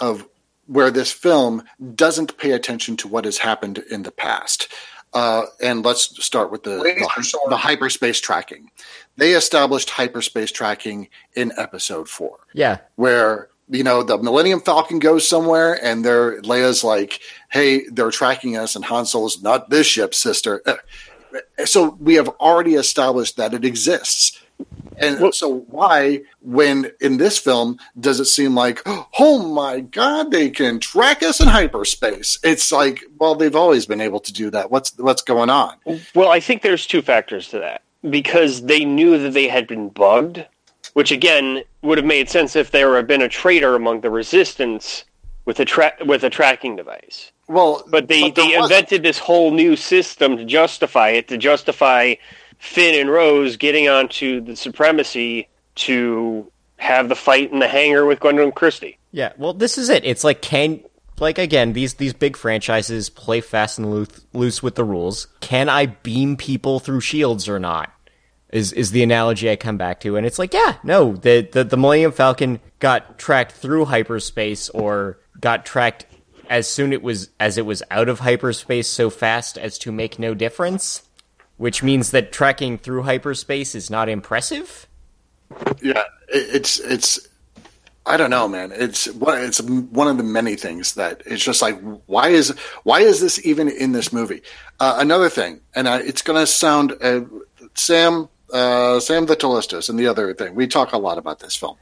[0.00, 0.26] of
[0.66, 1.62] where this film
[1.94, 4.68] doesn't pay attention to what has happened in the past.
[5.14, 8.70] Uh, and let's start with the the, the hyperspace tracking.
[9.16, 15.28] They established hyperspace tracking in episode four Yeah, where you know the Millennium Falcon goes
[15.28, 17.20] somewhere and they're Leia's like,
[17.50, 20.62] "Hey, they're tracking us," and Han Solo's not this ship, sister.
[20.66, 20.76] Uh,
[21.64, 24.38] So we have already established that it exists.
[24.98, 28.82] And Well- so why, when in this film, does it seem like,
[29.18, 32.38] oh my god, they can track us in hyperspace?
[32.44, 34.70] It's like, well, they've always been able to do that.
[34.70, 35.74] What's what's going on?
[36.14, 39.88] Well, I think there's two factors to that because they knew that they had been
[39.88, 40.44] bugged,
[40.92, 45.04] which again would have made sense if there had been a traitor among the resistance
[45.46, 47.32] with a tra- with a tracking device.
[47.48, 51.36] Well, But they, there they was- invented this whole new system to justify it, to
[51.36, 52.14] justify
[52.62, 58.20] Finn and Rose getting onto the supremacy to have the fight in the hangar with
[58.20, 58.98] Gwendoline Christie.
[59.10, 60.04] Yeah, well, this is it.
[60.04, 60.80] It's like can
[61.18, 65.26] like again these these big franchises play fast and loose, loose with the rules.
[65.40, 67.92] Can I beam people through shields or not?
[68.50, 71.64] Is is the analogy I come back to, and it's like, yeah, no, the the,
[71.64, 76.06] the Millennium Falcon got tracked through hyperspace or got tracked
[76.48, 80.20] as soon it was as it was out of hyperspace so fast as to make
[80.20, 81.02] no difference,
[81.62, 84.88] which means that tracking through hyperspace is not impressive.
[85.80, 87.28] Yeah, it's it's.
[88.04, 88.72] I don't know, man.
[88.74, 89.06] It's.
[89.06, 92.50] It's one of the many things that it's just like, why is
[92.82, 94.42] why is this even in this movie?
[94.80, 97.20] Uh, another thing, and I, it's going to sound uh,
[97.74, 98.28] Sam.
[98.52, 100.56] Uh, Sam the Telestos and the other thing.
[100.56, 101.76] We talk a lot about this film,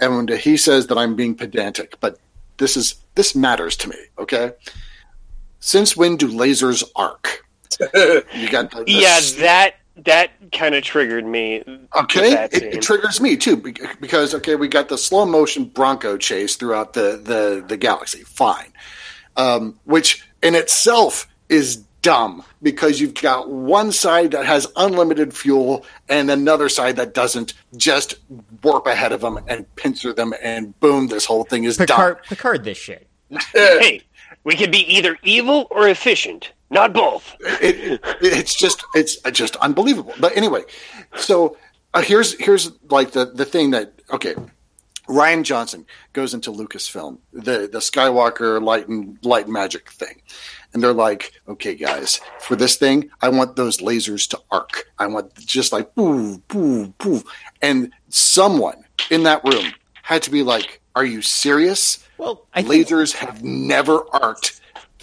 [0.00, 2.18] and he says that I'm being pedantic, but
[2.56, 3.98] this is this matters to me.
[4.18, 4.52] Okay,
[5.60, 7.44] since when do lasers arc?
[8.34, 11.64] You got the, the Yeah, that that kind of triggered me.
[11.96, 13.56] Okay, it, it triggers me too
[14.00, 18.22] because okay, we got the slow motion Bronco chase throughout the the the galaxy.
[18.22, 18.72] Fine,
[19.36, 25.84] um, which in itself is dumb because you've got one side that has unlimited fuel
[26.08, 27.54] and another side that doesn't.
[27.76, 28.16] Just
[28.62, 32.64] warp ahead of them and pincer them, and boom, this whole thing is Picard, Picard,
[32.64, 33.06] this shit.
[33.52, 34.02] hey,
[34.44, 37.36] we could be either evil or efficient, not both.
[37.40, 37.58] done.
[37.60, 40.14] It, it's just it's just unbelievable.
[40.20, 40.62] But anyway,
[41.16, 41.56] so
[41.94, 44.34] uh, here's here's like the the thing that okay.
[45.08, 50.20] Rian Johnson goes into Lucasfilm, the the Skywalker light and light magic thing,
[50.74, 54.84] and they're like, "Okay, guys, for this thing, I want those lasers to arc.
[54.98, 57.22] I want just like boo, boo, boo."
[57.62, 62.06] And someone in that room had to be like, "Are you serious?
[62.18, 64.57] Well, I think Lasers have never arced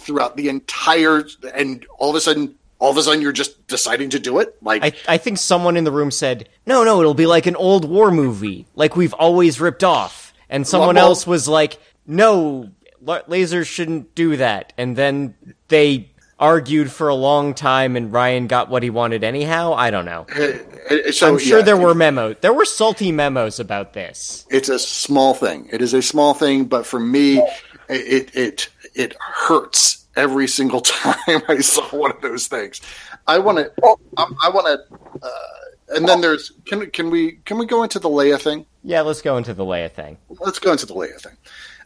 [0.06, 4.10] throughout the entire, and all of a sudden." All of a sudden, you're just deciding
[4.10, 4.54] to do it.
[4.60, 7.56] Like, I, I think someone in the room said, "No, no, it'll be like an
[7.56, 12.68] old war movie, like we've always ripped off." And someone Well, else was like, "No,
[13.02, 15.34] lasers shouldn't do that." And then
[15.68, 19.72] they argued for a long time, and Rian got what he wanted anyhow.
[19.72, 20.26] I don't know.
[20.36, 22.36] uh, so, I'm sure yeah, there were memos.
[22.42, 24.44] There were salty memos about this.
[24.50, 25.66] it's a small thing.
[25.72, 27.38] It is a small thing, but for me,
[27.88, 32.80] it it it hurts every single time I saw one of those things.
[33.26, 33.70] I want to.
[34.16, 34.98] I, I want to.
[35.22, 35.30] Uh,
[35.96, 38.66] and then there's can can we can we go into the Leia thing?
[38.82, 40.18] Yeah, let's go into the Leia thing.
[40.40, 41.36] Let's go into the Leia thing.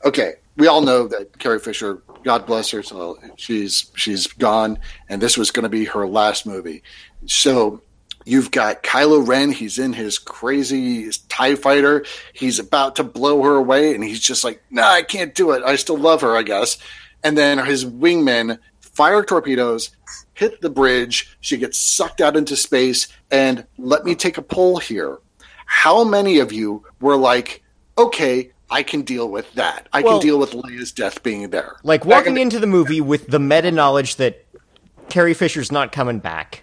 [0.04, 5.20] Okay, we all know that Carrie Fisher, God bless her, so she's she's gone, and
[5.20, 6.82] this was going to be her last movie.
[7.26, 7.82] So
[8.24, 9.50] you've got Kylo Ren.
[9.52, 12.04] He's in his crazy Tie Fighter.
[12.32, 15.62] He's about to blow her away, and he's just like, "Nah, I can't do it.
[15.64, 16.78] I still love her, I guess."
[17.22, 18.58] And then his wingmen
[19.00, 19.90] fire torpedoes,
[20.34, 21.36] hit the bridge.
[21.40, 23.08] She gets sucked out into space.
[23.30, 25.18] And let me take a poll here.
[25.66, 27.62] How many of you were like,
[27.96, 29.88] okay, I can deal with that.
[29.92, 31.76] I Well- can deal with Leia's death being there.
[31.82, 34.44] Like walking into the movie with the meta knowledge that
[35.08, 36.62] Carrie Fisher's not coming back.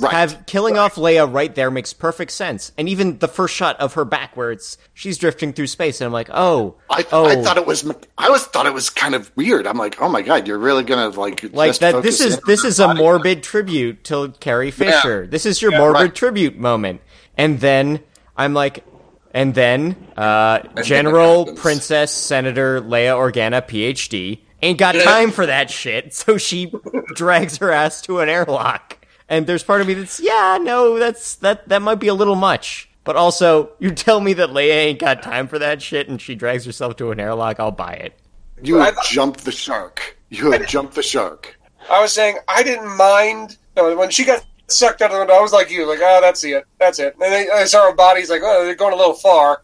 [0.00, 0.12] Right.
[0.12, 3.94] Have killing off Leia right there makes perfect sense, and even the first shot of
[3.94, 7.40] her back, where it's she's drifting through space, and I'm like, oh, I, oh, I
[7.42, 7.90] thought it was.
[8.18, 9.66] I was thought it was kind of weird.
[9.66, 12.02] I'm like, oh my god, you're really gonna like like just that.
[12.02, 15.26] This is this is a morbid tribute to Carrie Fisher.
[15.26, 16.14] This is your Yeah, morbid right.
[16.14, 17.00] tribute moment,
[17.36, 18.00] and then
[18.36, 18.84] I'm like,
[19.32, 21.60] and then uh, then it General happens.
[21.60, 26.72] Princess Senator Leia Organa, PhD, ain't got time for that shit, so she
[27.14, 28.98] drags her ass to an airlock.
[29.28, 32.36] And there's part of me that's yeah, no, that's that that might be a little
[32.36, 32.88] much.
[33.04, 36.34] But also, you tell me that Leia ain't got time for that shit, and she
[36.34, 38.18] drags herself to an airlock, I'll buy it.
[38.62, 40.18] You I have jumped the shark.
[40.28, 41.58] You have jumped the shark.
[41.90, 45.34] I was saying I didn't mind no, when she got sucked out of the window.
[45.34, 47.14] I was like you, like, oh, that's it, that's it.
[47.14, 49.62] And then I saw her body's like, oh, they're going a little far.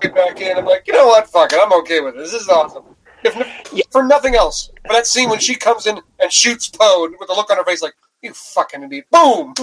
[0.00, 0.56] Get back in.
[0.56, 1.28] I'm like, you know what?
[1.28, 1.58] Fuck it.
[1.60, 2.32] I'm okay with this.
[2.32, 2.84] This is awesome.
[3.24, 7.08] If n- for nothing else, but that scene when she comes in and shoots Poe
[7.18, 9.06] with the look on her face, like, you fucking idiot.
[9.10, 9.54] Boom.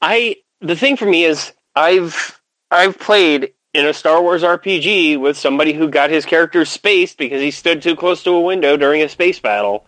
[0.00, 5.36] I the thing for me is I've I've played in a Star Wars RPG with
[5.36, 9.02] somebody who got his character spaced because he stood too close to a window during
[9.02, 9.86] a space battle,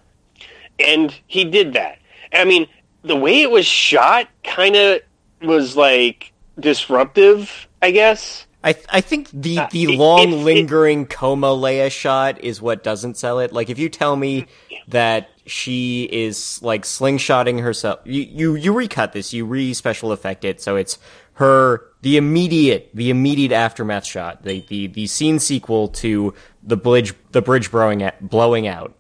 [0.79, 1.99] and he did that.
[2.33, 2.67] I mean,
[3.03, 5.01] the way it was shot kind of
[5.43, 8.47] was like disruptive, I guess.
[8.65, 12.43] I th- I think the Uh, the it- long it- it- lingering coma Leia shot
[12.45, 13.53] is what doesn't sell it.
[13.53, 14.47] Like if you tell me
[14.89, 20.45] that she is like slingshotting herself, you you you recut this, you re special effect
[20.45, 20.99] it, so it's
[21.35, 27.15] her the immediate the immediate aftermath shot, the the the scene sequel to the bridge
[27.33, 28.95] the bridge blowing out, blowing out.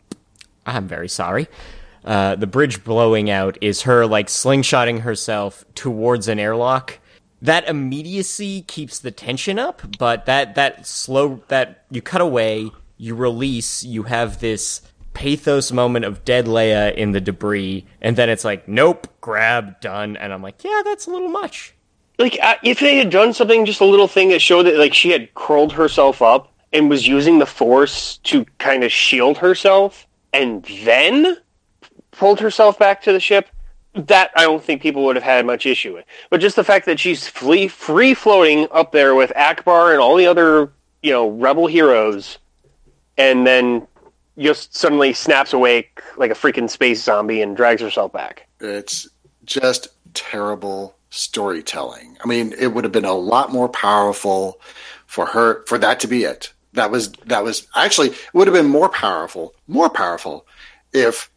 [0.67, 1.47] I'm very sorry.
[2.05, 6.99] Uh, the bridge blowing out is her like slingshotting herself towards an airlock.
[7.43, 13.17] That immediacy keeps the tension up, but that that slow that you cut away, you
[13.17, 14.81] release, you have this
[15.13, 20.17] pathos moment of dead Leia in the debris, and then it's like, nope, grab, done,
[20.17, 21.75] and I'm like, yeah, that's a little much.
[22.17, 24.95] Like uh, if they had done something, just a little thing that showed that like
[24.95, 30.07] she had curled herself up and was using the force to kind of shield herself,
[30.33, 31.39] and then
[32.13, 33.49] pulled herself back to the ship.
[33.95, 36.05] That I don't think people would have had much issue with.
[36.31, 40.17] But just the fact that she's free free floating up there with Ackbar and all
[40.17, 42.39] the other you know rebel heroes,
[43.19, 43.87] and then
[44.39, 48.47] just suddenly snaps awake like a freaking space zombie and drags herself back.
[48.61, 49.09] It's
[49.45, 52.17] just terrible storytelling.
[52.25, 54.61] I mean, it would have been a lot more powerful
[55.07, 56.53] for her for that to be it.
[56.73, 60.47] That was that was actually it would have been more powerful, more powerful
[60.93, 61.31] if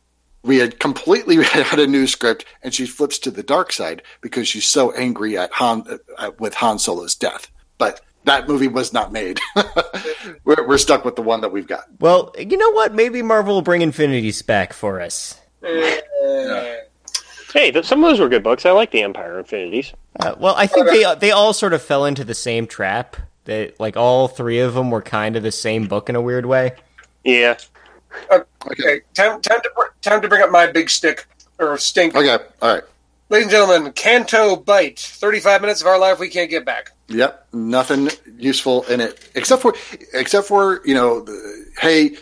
[0.45, 4.47] we had completely had a new script and she flips to the dark side because
[4.47, 7.51] she's so angry at Han uh, with Han Solo's death.
[7.77, 9.39] But that movie was not made.
[10.45, 11.85] we're, we're stuck with the one that we've got.
[11.99, 12.93] Well, you know what?
[12.93, 15.39] Maybe Marvel will bring Infinities back for us.
[15.63, 15.95] Uh,
[17.55, 18.65] Hey, th- some of those were good books.
[18.65, 19.93] I like the Empire Infinities.
[20.19, 23.15] Uh, well, I think they they all sort of fell into the same trap.
[23.45, 26.45] That like all three of them were kind of the same book in a weird
[26.45, 26.73] way.
[27.23, 27.57] Yeah.
[28.31, 29.69] Okay, time, time to
[30.01, 31.27] time to bring up my big stick
[31.59, 32.15] or stink.
[32.15, 32.83] Okay, all right.
[33.29, 34.99] Ladies and gentlemen, Canto Bight.
[34.99, 36.91] Thirty-five minutes of our life we can't get back.
[37.07, 39.75] Yep, nothing useful in it except for
[40.13, 42.17] except for you know, the, hey,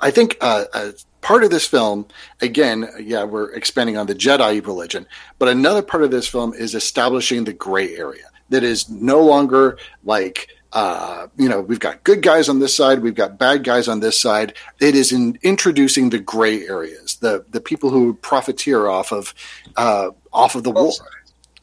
[0.00, 2.06] I think uh, uh, part of this film
[2.40, 5.06] again, yeah, we're expanding on the Jedi religion,
[5.38, 9.78] but another part of this film is establishing the gray area that is no longer
[10.04, 10.48] like.
[10.72, 14.00] Uh, you know, we've got good guys on this side, we've got bad guys on
[14.00, 14.54] this side.
[14.80, 19.34] It is in introducing the gray areas, the the people who profiteer off of
[19.76, 20.92] uh, off of the war.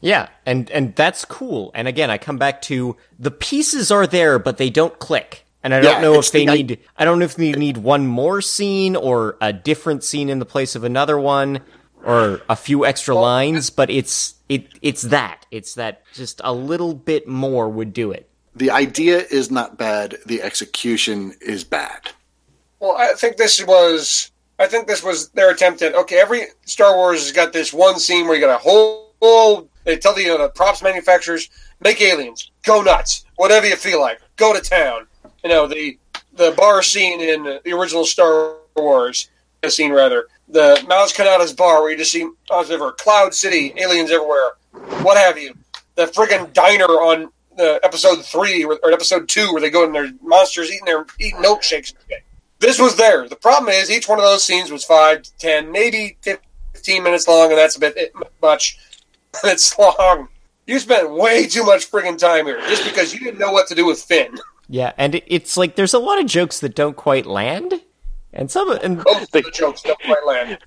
[0.00, 1.72] Yeah, and and that's cool.
[1.74, 5.44] And again, I come back to the pieces are there, but they don't click.
[5.62, 6.78] And I don't Yeah, know if they the- need.
[6.96, 10.46] I don't know if they need one more scene or a different scene in the
[10.46, 11.60] place of another one,
[12.02, 13.68] or a few extra lines.
[13.68, 18.29] But it's it it's that it's that just a little bit more would do it.
[18.54, 22.10] The idea is not bad, the execution is bad.
[22.80, 24.30] Well, I think this was.
[24.58, 25.94] I think this was their attempt at.
[25.94, 29.12] Okay, every Star Wars has got this one scene where you got a whole.
[29.22, 31.48] whole they tell the, you know, the props manufacturers
[31.80, 35.06] make aliens go nuts, whatever you feel like, go to town.
[35.44, 35.98] You know the
[36.34, 39.28] the bar scene in the original Star Wars
[39.62, 43.72] the scene rather the Maz Kanata's bar where you just see Maz River, Cloud City,
[43.76, 44.52] aliens everywhere,
[45.02, 45.54] what have you.
[45.94, 49.94] The friggin' diner on uh, episode three or, or episode two where they go and
[49.94, 51.92] their monsters eating their eating milkshakes.
[52.58, 53.28] This was there.
[53.28, 57.50] The problem is each one of those scenes was five, ten, maybe fifteen minutes long,
[57.50, 58.78] and that's a bit it- much.
[59.44, 60.26] It's long.
[60.66, 63.74] You spent way too much friggin' time here just because you didn't know what to
[63.76, 64.36] do with Finn.
[64.68, 67.80] Yeah, and it's like there's a lot of jokes that don't quite land,
[68.32, 70.58] and some of- and Most of the jokes don't quite land.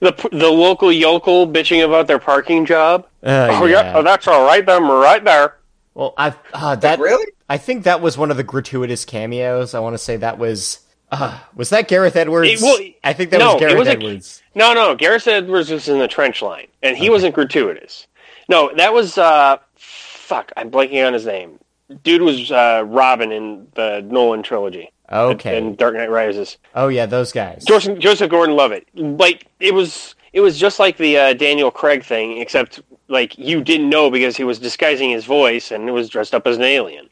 [0.00, 3.06] The the local yokel bitching about their parking job.
[3.22, 4.64] uh, oh yeah, oh, that's all right.
[4.64, 5.56] Them right there.
[5.94, 7.32] Well, I uh, that Really?
[7.48, 9.74] I think that was one of the gratuitous cameos.
[9.74, 10.80] I want to say that was
[11.12, 12.50] uh, was that Gareth Edwards?
[12.50, 14.42] It- well, I think that no, was Gareth was a- Edwards.
[14.54, 14.94] No, no.
[14.96, 18.06] Gareth Edwards was in the trench line, and he wasn't gratuitous.
[18.48, 20.52] No, that was uh, fuck.
[20.56, 21.58] I'm blanking on his name.
[22.02, 24.90] Dude was uh, Robin in the Nolan trilogy.
[25.12, 25.58] Okay.
[25.58, 26.56] And Dark Knight Rises.
[26.74, 27.62] oh yeah, those guys.
[27.66, 28.88] Joseph, Joseph Gordon-Levitt.
[28.94, 33.62] Like it was, it was just like the uh, Daniel Craig thing, except like you
[33.62, 37.08] didn't know because he was disguising his voice and was dressed up as an alien.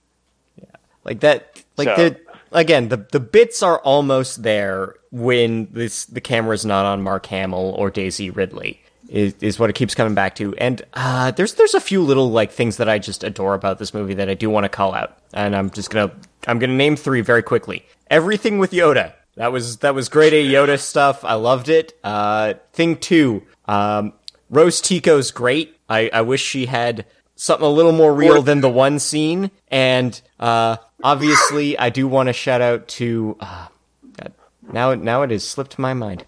[0.57, 0.65] Yeah,
[1.05, 1.63] like that.
[1.79, 2.21] Like So- the
[2.53, 7.75] again the the bits are almost there when this the camera's not on Mark Hamill
[7.79, 8.79] or Daisy Ridley.
[9.09, 12.31] Is, is what it keeps coming back to, and uh, there's there's a few little
[12.31, 14.95] like things that I just adore about this movie that I do want to call
[14.95, 16.11] out, and I'm just gonna
[16.47, 17.85] I'm gonna name three very quickly.
[18.09, 21.25] Everything with Yoda, that was that was grade A Yoda stuff.
[21.25, 21.99] I loved it.
[22.05, 24.13] Uh, thing two, um,
[24.51, 25.79] Rose Tico's great.
[25.89, 29.51] I, I wish she had something a little more real than the one scene.
[29.69, 33.37] And uh, obviously, I do want to shout out to.
[33.41, 33.69] Uh,
[34.17, 34.33] God,
[34.73, 36.25] now, now it has slipped my mind.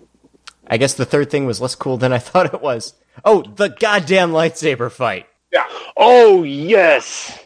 [0.67, 2.95] I guess the third thing was less cool than I thought it was.
[3.25, 5.27] Oh, the goddamn lightsaber fight.
[5.53, 5.67] Yeah.
[5.97, 7.39] Oh yes.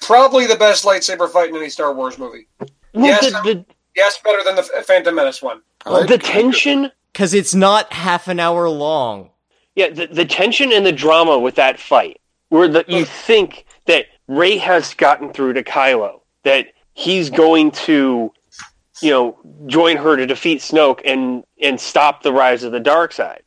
[0.00, 2.48] Probably the best lightsaber fight in any Star Wars movie.
[2.58, 2.68] Well,
[3.06, 5.60] Yes, the, the, Yes, better than the Phantom Menace one.
[5.86, 9.30] I- the tension Because it's not half an hour long.
[9.74, 12.20] Yeah, the, the tension and the drama with that fight,
[12.50, 18.32] where the, you think that Rey has gotten through to Kylo, that he's going to,
[19.00, 23.12] you know, join her to defeat Snoke and and stop the rise of the dark
[23.12, 23.42] side.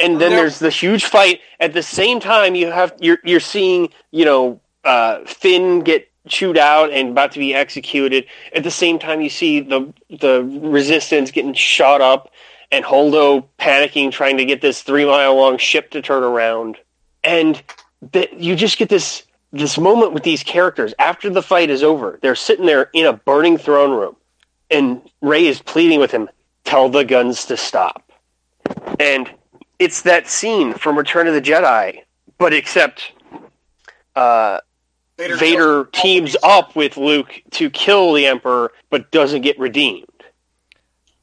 [0.00, 0.38] And then Yeah.
[0.38, 1.40] there's the huge fight.
[1.60, 6.58] At the same time, you have you're you're seeing you know uh, Finn get chewed
[6.58, 8.26] out and about to be executed.
[8.54, 12.30] At the same time, you see the the resistance getting shot up
[12.70, 16.76] and Holdo panicking, trying to get this three mile long ship to turn around.
[17.24, 17.62] And
[18.12, 22.18] that you just get this this moment with these characters after the fight is over.
[22.20, 24.16] They're sitting there in a burning throne room,
[24.70, 26.28] and Rey is pleading with him,
[26.64, 28.12] "Tell the guns to stop."
[29.00, 29.30] And
[29.78, 32.00] it's that scene from Return of the Jedi,
[32.36, 33.12] but except
[34.14, 34.60] uh,
[35.18, 40.06] Vader kills- teams up with Luke to kill the Emperor, but doesn't get redeemed.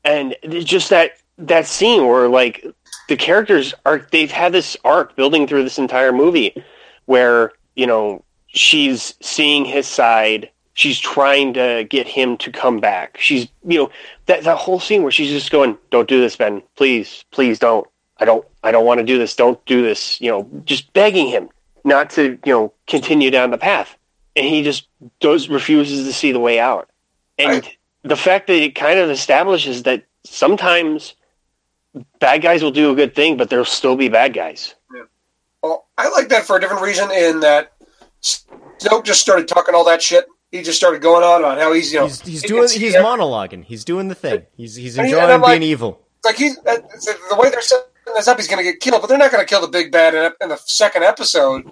[0.04, 2.66] And it's just that that scene where like
[3.10, 6.64] the characters are they've had this arc building through this entire movie
[7.06, 13.18] where, you know, she's seeing his side, she's trying to get him to come back.
[13.20, 13.90] She's you know,
[14.26, 16.62] that that whole scene where she's just going, Don't do this, Ben.
[16.76, 17.88] Please, please don't.
[18.18, 19.36] I don't I don't want to do this.
[19.36, 20.20] Don't do this.
[20.20, 21.50] You know, just begging him
[21.86, 23.96] not to, you know, continue down the path.
[24.36, 24.88] And he just
[25.22, 26.90] does refuses to see the way out.
[27.38, 27.66] And
[28.04, 31.16] the fact that it kind of establishes that sometimes
[32.20, 34.76] bad guys will do a good thing, but there'll still be bad guys.
[35.64, 37.10] Well, I like that for a different reason.
[37.12, 37.72] In that
[38.22, 40.26] Snoke just started talking all that shit.
[40.52, 42.70] He just started going on about how he's you know He's, he's doing.
[42.70, 43.64] He's monologuing.
[43.64, 44.44] He's doing the thing.
[44.56, 46.02] He's he's And he- enjoying and like- being evil.
[46.24, 46.78] like he's uh,
[47.30, 48.38] the way they're setting this up.
[48.38, 50.32] He's going to get killed, but they're not going to kill the big bad in,
[50.42, 51.70] in the second episode.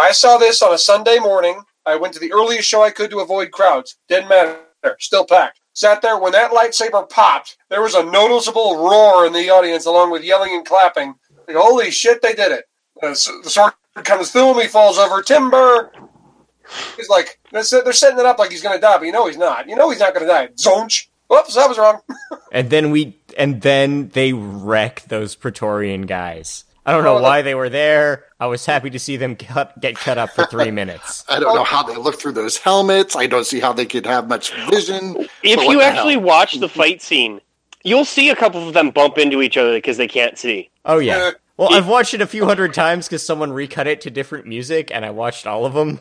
[0.00, 1.62] I saw this on a Sunday morning.
[1.86, 3.96] I went to the earliest show I could to avoid crowds.
[4.08, 4.58] Didn't matter.
[4.98, 5.60] Still packed.
[5.74, 7.56] Sat there when that lightsaber popped.
[7.68, 11.14] There was a noticeable roar in the audience, along with yelling and clapping.
[11.46, 12.64] Like, holy shit, they did it!
[13.02, 14.60] Uh, the sword comes through him.
[14.60, 15.20] He falls over.
[15.20, 15.92] Timber.
[16.96, 19.26] He's like, they're they're setting it up like he's going to die, but you know
[19.26, 19.68] he's not.
[19.68, 20.46] You know he's not going to die.
[20.56, 21.08] Zonch.
[21.28, 22.00] Whoops, that was wrong.
[22.52, 26.64] And then we and then they wreck those Praetorian guys.
[26.86, 28.26] I don't know why they were there.
[28.38, 31.24] I was happy to see them cut, get cut up for three minutes.
[31.28, 33.16] I don't know how they look through those helmets.
[33.16, 35.26] I don't see how they could have much vision.
[35.42, 36.22] If you actually hell?
[36.22, 37.40] watch the fight scene,
[37.84, 40.70] you'll see a couple of them bump into each other because they can't see.
[40.84, 41.32] Oh yeah.
[41.56, 44.90] Well, I've watched it a few hundred times because someone recut it to different music,
[44.92, 46.00] and I watched all of them.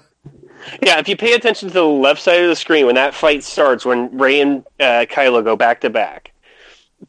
[0.82, 3.44] Yeah, if you pay attention to the left side of the screen when that fight
[3.44, 6.33] starts, when Rey and uh, Kylo go back to back,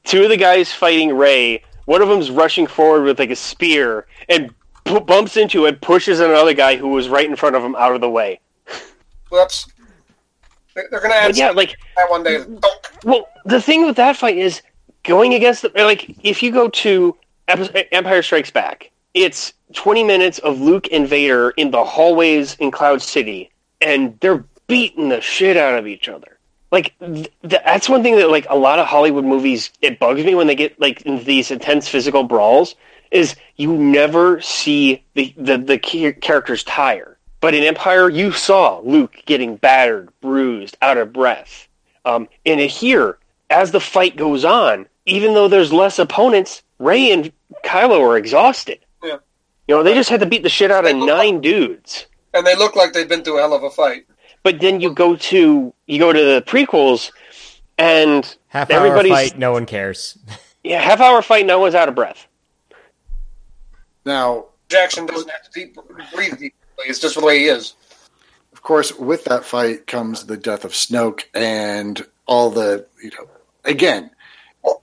[0.05, 4.07] two of the guys fighting Rey, one of them's rushing forward with like a spear
[4.29, 4.53] and
[4.85, 7.95] p- bumps into it, pushes another guy who was right in front of him out
[7.95, 8.41] of the way.
[9.31, 9.69] Whoops.
[10.75, 12.45] They're going to add yeah, like that one day.
[13.05, 14.61] Well, the thing with that fight is
[15.05, 17.17] going against the like if you go to
[17.47, 23.03] Empire Strikes Back, it's 20 minutes of Luke and Vader in the hallways in Cloud
[23.03, 26.34] City, and they're beating the shit out of each other.
[26.75, 30.25] Like th- th- that's one thing that like a lot of Hollywood movies it bugs
[30.25, 32.75] me when they get like these intense physical brawls
[33.13, 37.17] is you never see the the, the characters tire.
[37.41, 41.69] But in Empire, you saw Luke getting battered, bruised, out of breath.
[42.05, 43.19] Um, and here,
[43.51, 47.31] as the fight goes on, even though there's less opponents, Rey and
[47.65, 48.81] Kylo are exhausted.
[49.01, 49.19] Yeah.
[49.69, 52.07] You know, they just had to beat the shit out of nine dudes.
[52.33, 54.07] And they look like they've been through a hell of a fight.
[54.45, 57.11] But then you go to you go to the prequels,
[57.77, 60.17] and Half hour everybody's fight, no one cares.
[60.63, 62.29] yeah, half hour fight, no one's out of breath.
[64.05, 65.77] Now, Jackson doesn't have to deep,
[66.15, 66.53] breathe deeply.
[66.79, 67.75] It's just the way he is.
[68.53, 73.29] of course, with that fight comes the death of Snoke and all the, you know,
[73.65, 74.11] again,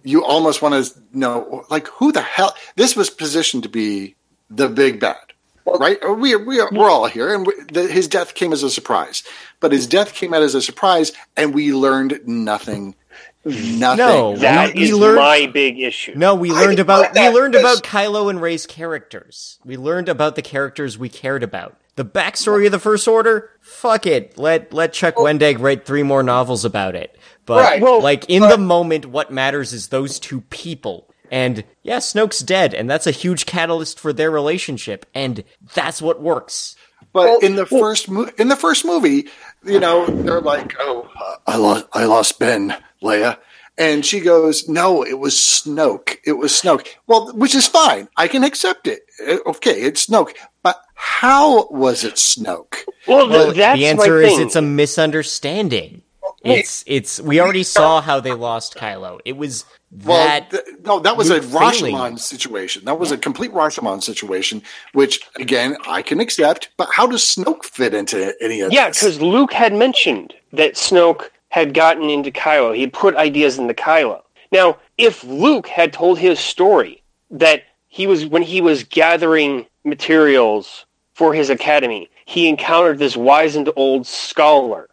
[0.04, 2.56] you almost want to know, like, who the hell?
[2.76, 4.16] This was positioned to be
[4.50, 5.31] the big bad,
[5.66, 5.98] right?
[6.18, 9.24] We, we are, we're all here, and we, the, his death came as a surprise.
[9.60, 12.96] But his death came out as a surprise, and we learned nothing.
[13.44, 13.98] Nothing.
[13.98, 14.36] No.
[14.38, 16.14] That we is learned- my big issue.
[16.16, 19.60] No, we learned didn't about we learned because- about Kylo and Rey's characters.
[19.66, 21.78] We learned about the characters we cared about.
[21.96, 24.38] The backstory of the First Order, fuck it.
[24.38, 27.18] Let let Chuck Wendig write three more novels about it.
[27.46, 27.82] But Right.
[27.82, 31.11] Well, like in but- the moment, what matters is those two people.
[31.32, 36.22] And yeah, Snoke's dead, and that's a huge catalyst for their relationship, and that's what
[36.22, 36.76] works.
[37.14, 39.28] But Well, in the first mo- in the first movie,
[39.66, 43.38] you know, they're like, "Oh, uh, I lost I lost Ben, Leia,"
[43.78, 46.18] and she goes, "No, it was Snoke.
[46.26, 48.10] It was Snoke." Well, which is fine.
[48.18, 49.02] I can accept it.
[49.26, 50.36] Uh, Okay, it's Snoke.
[50.64, 52.76] But how was it Snoke?
[53.08, 54.46] Well, Well, that's the answer my is thing.
[54.46, 56.04] it's a misunderstanding.
[56.44, 59.20] It's it's we already saw how they lost Kylo.
[59.26, 61.96] It was Well, that th- no, that was a Luke failing.
[61.96, 62.86] Rashomon situation.
[62.86, 64.64] That was a complete Rashomon situation,
[64.94, 66.70] which again I can accept.
[66.78, 69.02] But how does Snoke fit into any of Yeah, this?
[69.04, 72.74] Yeah, because Luke had mentioned that Snoke had gotten into Kylo.
[72.76, 74.22] He had put ideas into Kylo.
[74.52, 80.86] Now, if Luke had told his story that he was when he was gathering materials
[81.14, 84.90] for his academy, he encountered this wizened old scholar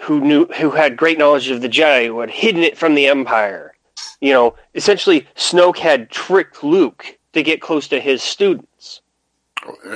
[0.00, 3.06] who knew who had great knowledge of the Jedi, who had hidden it from the
[3.06, 3.74] Empire.
[4.20, 9.00] You know, essentially, Snoke had tricked Luke to get close to his students.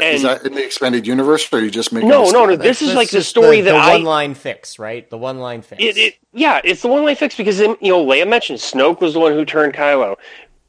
[0.00, 2.08] is that in the expanded universe, or are you just making?
[2.08, 2.38] No, a no, no.
[2.46, 2.62] statement?
[2.62, 5.08] This is like the story the, that the I one line fix, right?
[5.08, 5.82] The one line fix.
[5.82, 9.14] It, it, yeah, it's the one line fix because you know Leia mentioned Snoke was
[9.14, 10.16] the one who turned Kylo.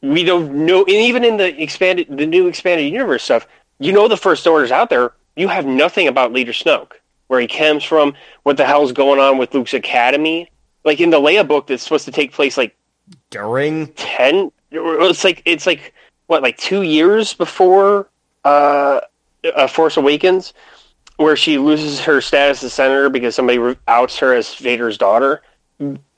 [0.02, 3.48] We don't know, and even in the expanded, the new expanded universe stuff,
[3.80, 5.14] you know the First Order's out there.
[5.36, 6.94] You have nothing about Leader Snoke,
[7.28, 8.14] where he comes from,
[8.44, 10.50] what the hell's going on with Luke's academy.
[10.84, 12.76] Like in the Leia book, that's supposed to take place like
[13.30, 14.52] During ten.
[14.72, 15.94] It's like it's like
[16.28, 18.10] what, like two years before
[18.46, 19.02] uh,
[19.56, 20.54] uh, Force Awakens,
[21.18, 25.42] where she loses her status as senator because somebody outs her as Vader's daughter.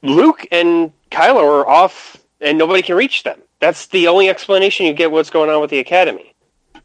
[0.01, 3.39] Luke and Kylo are off, and nobody can reach them.
[3.59, 6.33] That's the only explanation you get what's going on with the Academy.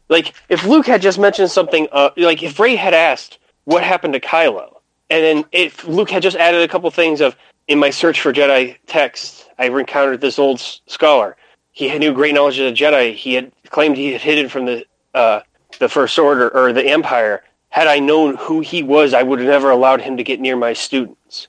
[0.09, 4.13] Like if Luke had just mentioned something, uh, like if Rey had asked what happened
[4.13, 4.77] to Kylo,
[5.09, 7.35] and then if Luke had just added a couple things of
[7.67, 11.35] in my search for Jedi texts, I encountered this old s- scholar.
[11.71, 13.13] He had knew great knowledge of the Jedi.
[13.13, 15.41] He had claimed he had hidden from the uh,
[15.79, 17.43] the First Order or the Empire.
[17.69, 20.55] Had I known who he was, I would have never allowed him to get near
[20.55, 21.47] my students.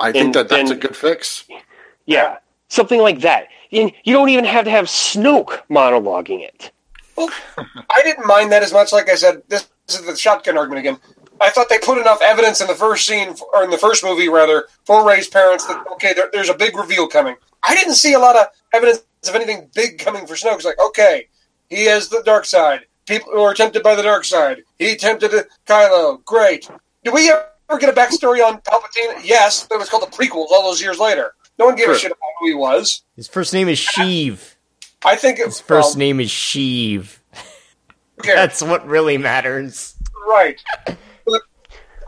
[0.00, 1.44] I think and- that that's a good fix.
[2.06, 2.38] Yeah,
[2.68, 3.48] something like that.
[3.70, 6.72] You, you don't even have to have Snoke monologuing it.
[7.16, 7.28] Well,
[7.90, 8.92] I didn't mind that as much.
[8.92, 10.98] Like I said, this, this is the shotgun argument again.
[11.40, 14.28] I thought they put enough evidence in the first scene, or in the first movie
[14.28, 17.36] rather, for Rey's parents that okay, there, there's a big reveal coming.
[17.62, 20.56] I didn't see a lot of evidence of anything big coming for Snoke.
[20.56, 21.28] It's like okay,
[21.68, 22.86] he has the dark side.
[23.06, 24.64] People who are tempted by the dark side.
[24.78, 25.32] He tempted
[25.66, 26.22] Kylo.
[26.24, 26.68] Great.
[27.04, 29.24] Do we ever get a backstory on Palpatine?
[29.24, 31.32] Yes, but it was called the prequels all those years later.
[31.58, 33.02] No one gave a shit about who he was.
[33.16, 34.54] his first name is Sheev.
[35.04, 37.18] I think it, His first well, name is Sheev.
[38.24, 39.94] That's what really matters.
[40.26, 40.60] Right.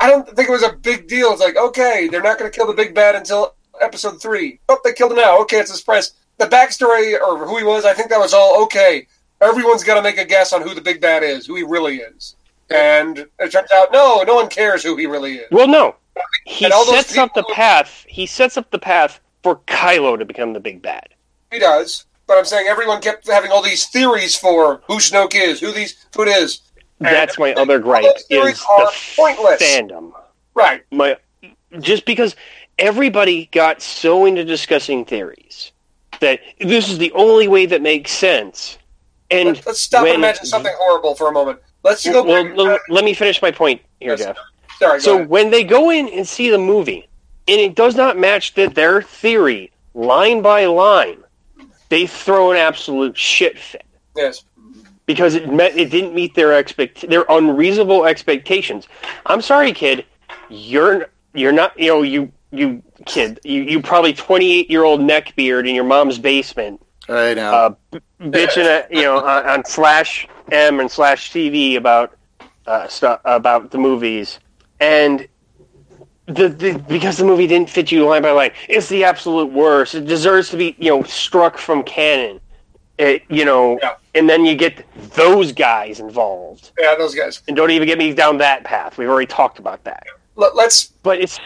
[0.01, 1.31] I don't think it was a big deal.
[1.33, 4.59] It's like, okay, they're not going to kill the big bad until episode three.
[4.69, 5.41] Oh, they killed him now.
[5.43, 6.13] Okay, it's a surprise.
[6.39, 9.07] The backstory or who he was, I think that was all okay.
[9.43, 11.99] Everyone's got to make a guess on who the big bad is, who he really
[11.99, 12.37] is.
[12.71, 15.49] And it turns out, no, no one cares who he really is.
[15.51, 15.97] Well, no,
[16.47, 18.07] he And all those sets up the path.
[18.09, 21.09] He sets up the path for Kylo to become the big bad.
[21.51, 22.07] He does.
[22.27, 26.07] But I'm saying everyone kept having all these theories for who Snoke is, who these
[26.15, 26.61] who it is.
[27.01, 29.63] That's my other gripe is the pointless.
[29.63, 30.13] fandom.
[30.55, 30.83] Right.
[30.91, 31.17] My
[31.79, 32.37] just because
[32.79, 35.73] everybody got so into discussing theories
[36.21, 38.77] that this is the only way that makes sense.
[39.31, 41.61] And Let's, let's stop when- and imagine something horrible for a moment.
[41.83, 42.23] Let's go.
[42.23, 44.21] Well, back- l- let me finish my point here, Yes.
[44.21, 44.37] Jeff.
[44.79, 47.09] Sorry, So when they go in and see the movie,
[47.49, 51.23] and it does not match that their theory line by line,
[51.91, 53.85] they throw an absolute shit fit
[54.17, 54.45] yes.
[55.15, 58.87] Because it met it didn't meet their expect their unreasonable expectations.
[59.27, 60.05] I'm sorry, kid.
[60.49, 65.69] You're you're not you know you you kid you you probably 28 year old neckbeard
[65.69, 67.53] in your mom's basement I know.
[67.53, 72.17] uh, b- bitching at you know on, on slash M and slash TV about
[72.67, 74.39] uh, stuff about the movies,
[74.81, 75.27] and
[76.27, 79.95] the, the because the movie didn't fit you line by line, it's the absolute worst.
[79.95, 82.41] It deserves to be you know struck from canon.
[82.99, 83.95] It, you know, Yeah.
[84.15, 84.85] And then you get
[85.15, 87.43] those guys involved, Yeah, those guys.
[87.49, 88.99] and don't even get me down that path.
[88.99, 90.05] We've already talked about that
[90.37, 90.87] Let, let's.
[91.03, 91.39] but it's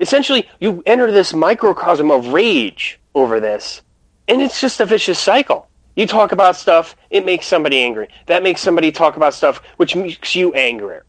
[0.00, 3.82] essentially you enter this microcosm of rage over this
[4.28, 8.42] and it's just a vicious cycle you talk about stuff it makes somebody angry that
[8.44, 11.04] makes somebody talk about stuff which makes you angrier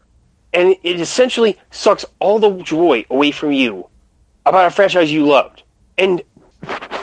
[0.52, 3.86] and it essentially sucks all the joy away from you
[4.46, 5.62] about a franchise you loved
[5.98, 6.22] and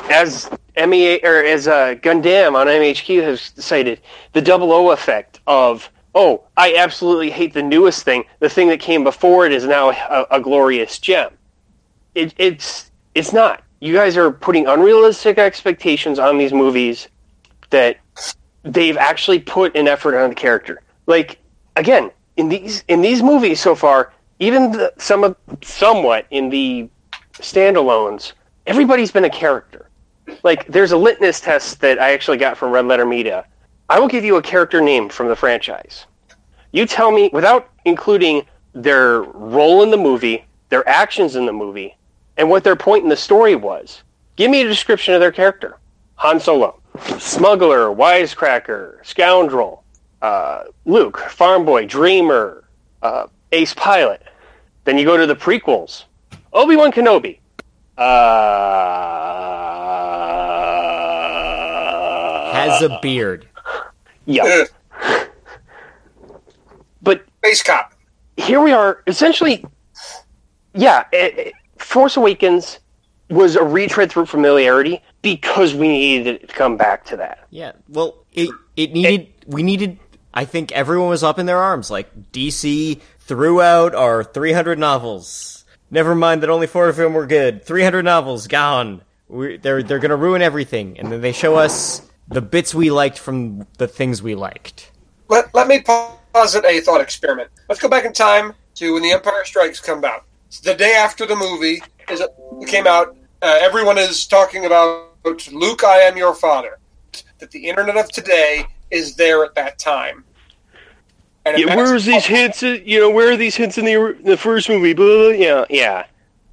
[0.10, 0.50] as
[0.86, 4.02] MEA or as uh, Gundam on MHQ has cited,
[4.34, 8.24] the double O effect of oh, I absolutely hate the newest thing.
[8.40, 11.32] The thing that came before it is now a, a glorious gem.
[12.16, 13.64] It, it's it's not.
[13.80, 17.08] You guys are putting unrealistic expectations on these movies
[17.70, 17.98] that
[18.64, 20.82] they've actually put an effort on the character.
[21.06, 21.40] Like
[21.76, 26.90] again, in these in these movies so far, even the, some of somewhat in the
[27.34, 28.34] standalones,
[28.66, 29.87] everybody's been a character.
[30.44, 33.46] Like there's a litmus test that I actually got from Red Letter Media.
[33.90, 36.06] I will give you a character name from the franchise.
[36.72, 41.98] You tell me without including their role in the movie, their actions in the movie,
[42.36, 44.04] and what their point in the story was.
[44.36, 45.80] Give me a description of their character.
[46.16, 46.80] Han Solo,
[47.18, 49.84] smuggler, wisecracker, scoundrel.
[50.22, 52.68] Uh, Luke, farm boy, dreamer,
[53.02, 54.22] uh, ace pilot.
[54.84, 56.06] Then you go to the prequels.
[56.54, 57.40] Obi Wan Kenobi.
[57.98, 58.04] Uh,
[62.54, 63.48] Has a beard.
[64.26, 64.64] yeah,
[67.02, 67.94] but Space cop.
[68.38, 69.04] here we are.
[69.08, 69.66] Essentially,
[70.74, 71.06] yeah.
[71.12, 72.80] It, it- Force Awakens
[73.30, 77.46] was a retread through familiarity because we needed it to come back to that.
[77.52, 77.74] Yeah.
[77.88, 80.00] Well, it it needed we needed.
[80.34, 81.90] I think everyone was up in their arms.
[81.92, 85.57] Like DC threw out our 300 novels.
[85.90, 87.64] Never mind that only four of them were good.
[87.64, 89.02] 300 novels gone.
[89.28, 93.18] we they're they're gonna ruin everything, and then they show us the bits we liked
[93.18, 94.92] from the things we liked.
[95.30, 97.50] Let, let me posit a thought experiment.
[97.70, 100.26] Let's go back in time to when The Empire Strikes come out.
[100.48, 102.22] It's the day after the movie is
[102.68, 103.16] came out.
[103.42, 105.12] Uh, everyone is talking about
[105.52, 106.80] Luke, I am your father.
[107.40, 110.24] That the internet of today is there at that time.
[111.56, 112.62] Yeah, where is these hints?
[112.62, 114.94] You know, where are these hints in the the first movie?
[114.94, 115.30] Blah, blah, blah.
[115.30, 116.06] Yeah, yeah.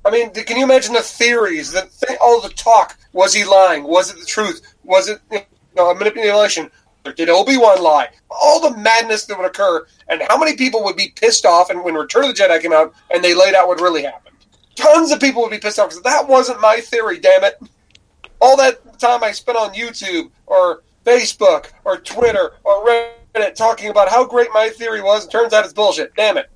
[0.04, 1.72] I mean, can you imagine the theories?
[1.72, 2.98] The th- all the talk.
[3.12, 3.84] Was he lying?
[3.84, 4.60] Was it the truth?
[4.82, 5.40] Was it you
[5.76, 6.70] know, a manipulation?
[7.06, 8.08] Or did Obi Wan lie?
[8.30, 11.70] All the madness that would occur, and how many people would be pissed off?
[11.70, 14.36] And when Return of the Jedi came out, and they laid out what really happened,
[14.74, 17.18] tons of people would be pissed off because that wasn't my theory.
[17.18, 17.60] Damn it!
[18.40, 23.12] All that time I spent on YouTube or Facebook or Twitter or Reddit
[23.54, 26.14] talking about how great my theory was, and turns out it's bullshit.
[26.14, 26.50] Damn it!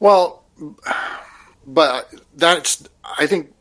[0.00, 0.44] Well,
[1.66, 2.88] but that's,
[3.18, 3.54] I think,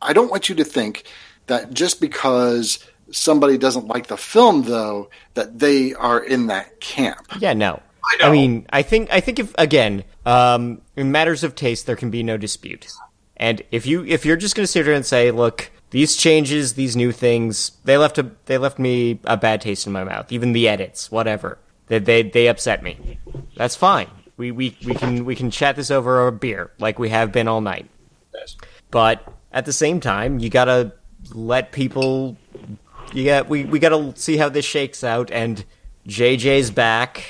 [0.00, 1.04] I don't want you to think
[1.46, 7.26] that just because somebody doesn't like the film, though, that they are in that camp.
[7.38, 7.82] Yeah, no.
[8.04, 8.26] I.
[8.28, 12.10] I mean, I think I think if again, um, in matters of taste, there can
[12.10, 12.88] be no dispute.
[13.36, 16.74] And if you if you're just going to sit here and say, look, these changes,
[16.74, 20.32] these new things, they left a they left me a bad taste in my mouth.
[20.32, 21.58] Even the edits, whatever,
[21.88, 23.18] they they they upset me.
[23.56, 24.08] That's fine.
[24.36, 27.48] We we we can we can chat this over a beer like we have been
[27.48, 27.88] all night.
[28.34, 28.56] Yes.
[28.90, 30.92] But at the same time, you gotta
[31.32, 32.36] let people.
[33.12, 35.64] You got we we gotta see how this shakes out, and
[36.06, 37.24] JJ's back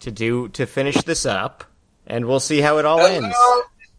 [0.00, 1.64] to do to finish this up,
[2.06, 3.34] and we'll see how it all ends.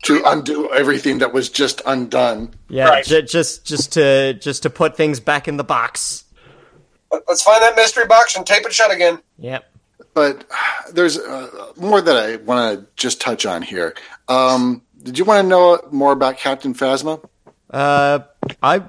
[0.04, 2.54] To undo everything that was just undone.
[2.68, 3.06] Yeah, Right.
[3.06, 6.26] ju- just just to just to put things back in the box.
[7.28, 9.20] Let's find that mystery box and tape it shut again.
[9.38, 9.64] Yep.
[10.14, 10.46] But
[10.92, 13.96] there's uh, more that I want to just touch on here.
[14.28, 17.24] Um, did you want to know more about Captain Phasma?
[17.70, 18.20] Uh,
[18.62, 18.84] I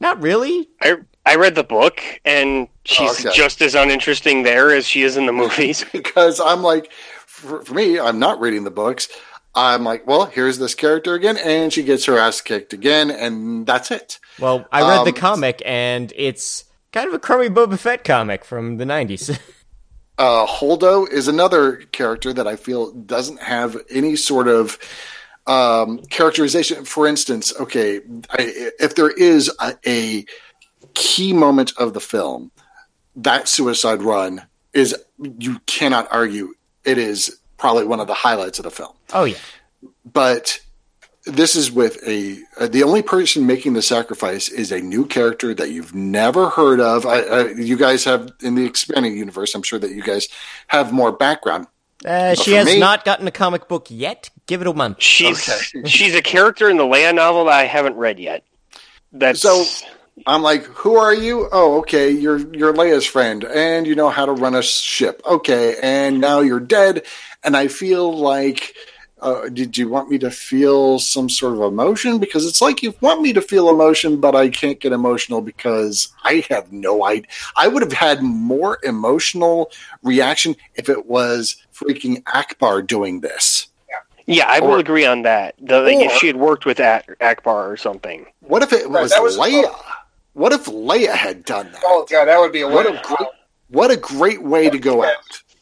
[0.00, 0.68] not really.
[0.82, 3.34] I I read the book, and she's Okay.
[3.34, 5.84] just as uninteresting there as she is in the movies.
[5.92, 6.92] because I'm like,
[7.26, 9.08] for, for me, I'm not reading the books.
[9.54, 13.66] I'm like, well, here's this character again, and she gets her ass kicked again, and
[13.66, 14.18] that's it.
[14.38, 18.44] Well, I read the Um, comic, and it's kind of a crummy Boba Fett comic
[18.44, 19.38] from the '90s.
[20.18, 24.78] Uh, Holdo is another character that I feel doesn't have any sort of
[25.46, 26.84] um, characterization.
[26.84, 28.00] For instance, okay,
[28.30, 30.24] I, if there is a, a
[30.94, 32.50] key moment of the film,
[33.16, 34.94] that suicide run is
[35.38, 36.54] you cannot argue
[36.84, 38.92] it is probably one of the highlights of the film.
[39.12, 39.36] oh yeah.
[40.04, 40.60] but
[41.26, 45.52] this is with a uh, the only person making the sacrifice is a new character
[45.54, 47.04] that you've never heard of.
[47.04, 49.54] I, I, you guys have in the expanding universe.
[49.54, 50.28] I'm sure that you guys
[50.68, 51.66] have more background.
[52.04, 54.30] Uh, she has me- not gotten a comic book yet.
[54.46, 55.02] Give it a month.
[55.02, 55.88] She's Okay.
[55.88, 58.44] she's a character in the Leia novel that I haven't read yet.
[59.12, 59.64] That's So
[60.26, 61.48] I'm like, who are you?
[61.50, 65.22] Oh, okay, you're you're Leia's friend, and you know how to run a ship.
[65.26, 67.04] Okay, and now you're dead,
[67.42, 68.74] and I feel like.
[69.18, 72.18] Uh, did you want me to feel some sort of emotion?
[72.18, 76.08] Because it's like you want me to feel emotion, but I can't get emotional because
[76.22, 77.26] I have no idea.
[77.56, 79.70] I would have had more emotional
[80.02, 83.68] reaction if it was freaking Ackbar doing this.
[84.26, 85.54] yeah, I will Or- agree on that.
[85.62, 88.26] The, like, if she had worked with Ak- Ackbar or something.
[88.40, 89.74] What if it Right, was, that was- Leia?
[90.34, 91.80] What if Leia had done that?
[91.86, 93.28] Oh god, that would be a What a great,
[93.68, 95.14] what a great way to go out.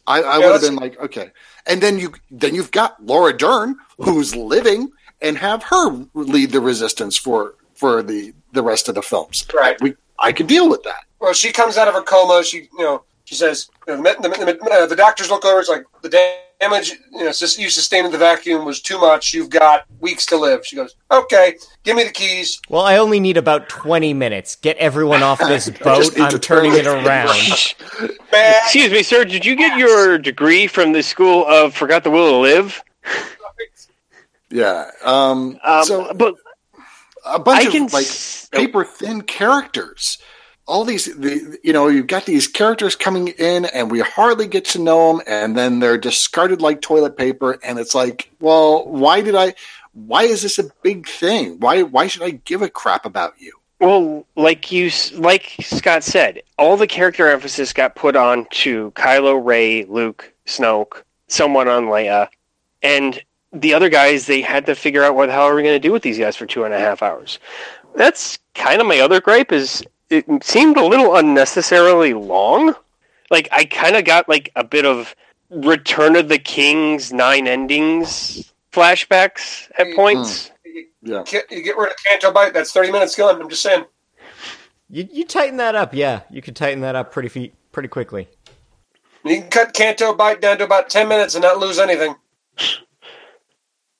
[0.07, 1.31] I, I Yeah, would have been like, okay,
[1.67, 4.91] and then you then you've got Laura Dern who's living
[5.21, 9.45] and have her lead the resistance for for the the rest of the films.
[9.53, 9.79] Right.
[9.81, 11.03] We I could deal with that.
[11.19, 12.43] Well, she comes out of her coma.
[12.43, 15.59] She, you know, she says you know, the, the, the, uh, the doctors look over.
[15.59, 16.09] It's like the
[16.59, 17.31] damage you know you
[17.69, 19.33] sustained in the vacuum was too much.
[19.33, 20.65] You've got weeks to live.
[20.65, 22.59] She goes, okay, give me the keys.
[22.69, 24.55] Well, I only need about 20 minutes.
[24.55, 26.17] Get everyone off this boat.
[26.19, 27.29] I'm turning it it around.
[28.33, 29.25] Excuse me, sir.
[29.25, 32.81] Did you get your degree from the school of Forgot the Will to Live?
[34.49, 34.89] Yeah.
[35.03, 36.35] Um, Um, so but
[37.25, 40.17] a bunch I of can like s- paper thin characters.
[40.67, 44.65] All these, the, you know, you've got these characters coming in, and we hardly get
[44.65, 47.59] to know them, and then they're discarded like toilet paper.
[47.63, 49.53] And it's like, well, why did I?
[49.95, 51.59] why is this a big thing?
[51.59, 53.53] Why why should I give a crap about you?
[53.79, 59.43] Well, like you, like Scott said, all the character emphasis got put on to Kylo,
[59.43, 62.29] Rey, Luke, Snoke, someone on Leia,
[62.83, 64.27] and the other guys.
[64.27, 66.19] They had to figure out what the hell are we going to do with these
[66.19, 67.39] guys for two and a half hours.
[67.95, 69.51] That's kind of my other gripe.
[69.51, 72.75] Is it seemed a little unnecessarily long.
[73.31, 75.15] Like I kind of got like a bit of
[75.49, 79.95] Return of the King's nine endings flashbacks at mm-hmm.
[79.95, 80.51] points.
[81.01, 81.23] Yeah.
[81.25, 83.41] Get- You get rid of Canto Bight, that's 30 minutes gone.
[83.41, 83.85] I'm just saying.
[84.89, 86.21] You you tighten that up, yeah.
[86.29, 88.27] You could tighten that up pretty fe- pretty quickly.
[89.23, 92.15] You can cut Canto Bight down to about 10 minutes and not lose anything.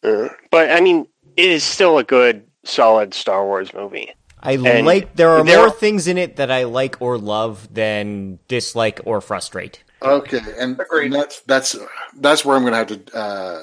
[0.01, 4.14] But I mean, it is still a good, solid Star Wars movie.
[4.46, 7.18] I And like there are there more are- things in it that I like or
[7.18, 9.84] love than dislike or frustrate.
[10.02, 11.14] Okay, and Agreed.
[11.14, 11.76] that's that's
[12.20, 13.62] that's where I'm going to have to uh,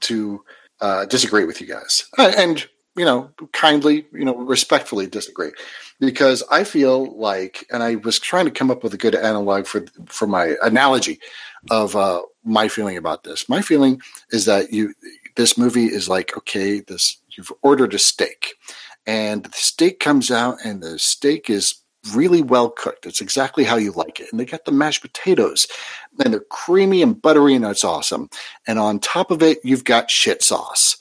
[0.00, 0.44] to
[0.80, 2.66] uh, disagree with you guys, Uh, and
[2.96, 5.52] you know, kindly, you know, respectfully disagree,
[6.00, 9.66] because I feel like, and I was trying to come up with a good analog
[9.66, 11.20] for for my analogy
[11.70, 13.48] of uh, my feeling about this.
[13.48, 14.00] My feeling
[14.30, 14.92] is that you
[15.36, 18.54] this movie is like okay, this you've ordered a steak,
[19.08, 21.76] and the steak comes out, and the steak is
[22.14, 23.06] really well cooked.
[23.06, 24.28] It's exactly how you like it.
[24.30, 25.66] And they got the mashed potatoes
[26.22, 28.28] and they're creamy and buttery and it's awesome.
[28.66, 30.96] And on top of it, you've got shit sauce.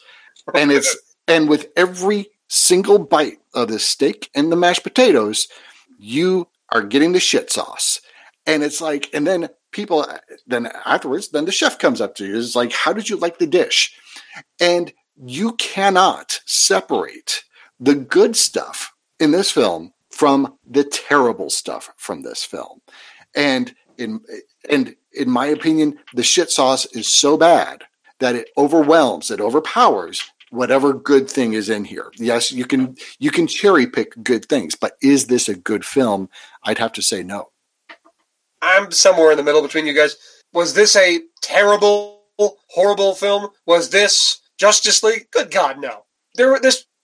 [0.53, 0.97] And it's,
[1.28, 5.47] and with every single bite of the steak and the mashed potatoes,
[5.99, 8.01] you are getting the shit sauce.
[8.45, 10.05] And it's like, and then people,
[10.45, 12.38] then afterwards, then the chef comes up to you.
[12.38, 13.95] It's like, how did you like the dish?
[14.60, 17.43] And you cannot separate
[17.80, 22.82] the good stuff in this film from the terrible stuff from this film.
[23.36, 24.22] And in
[24.70, 27.84] and in my opinion, the shit sauce is so bad
[28.20, 32.12] that it overwhelms, it overpowers whatever good thing is in here.
[32.18, 36.30] Yes, you can you can cherry pick good things, but is this a good film?
[36.64, 37.50] I'd have to say no.
[38.62, 40.16] I'm somewhere in the middle between you guys.
[40.54, 42.24] Was this a terrible,
[42.70, 43.50] horrible film?
[43.66, 45.28] Was this Justice League?
[45.32, 46.06] Good God, no.
[46.36, 46.60] There, were-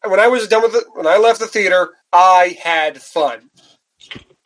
[0.08, 3.49] when I was done with it, when I left the theater, I had fun.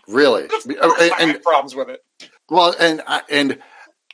[0.07, 2.03] Really, course I and had problems with it.
[2.49, 3.59] Well, and I, and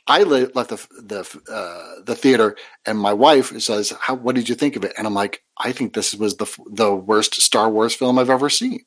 [0.06, 4.14] I left the the uh, the theater, and my wife says, "How?
[4.14, 6.94] What did you think of it?" And I'm like, "I think this was the the
[6.94, 8.80] worst Star Wars film I've ever seen."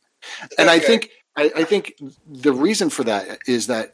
[0.58, 1.94] And I think I, I think
[2.26, 3.94] the reason for that is that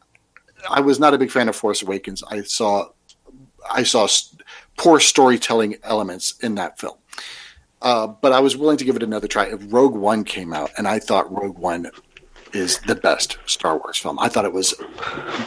[0.70, 2.24] I was not a big fan of Force Awakens.
[2.24, 2.90] I saw
[3.70, 4.08] I saw
[4.78, 6.98] poor storytelling elements in that film.
[7.84, 9.46] Uh, but I was willing to give it another try.
[9.46, 11.92] If Rogue One came out, and I thought Rogue One
[12.54, 14.18] is the best Star Wars film.
[14.20, 14.74] I thought it was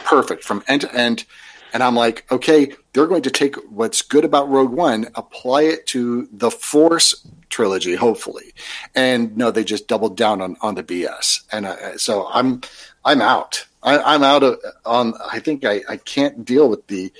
[0.05, 1.25] perfect from end to end.
[1.73, 5.85] And I'm like, okay, they're going to take what's good about Rogue One, apply it
[5.87, 8.53] to the Force trilogy, hopefully.
[8.95, 11.41] And no, they just doubled down on, on the BS.
[11.51, 12.61] And I, so I'm
[13.03, 13.65] I'm out.
[13.83, 15.13] I, I'm out of on.
[15.31, 17.11] I think I, I can't deal with the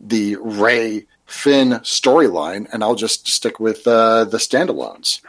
[0.00, 5.20] the Rey Finn storyline, and I'll just stick with uh, the standalones.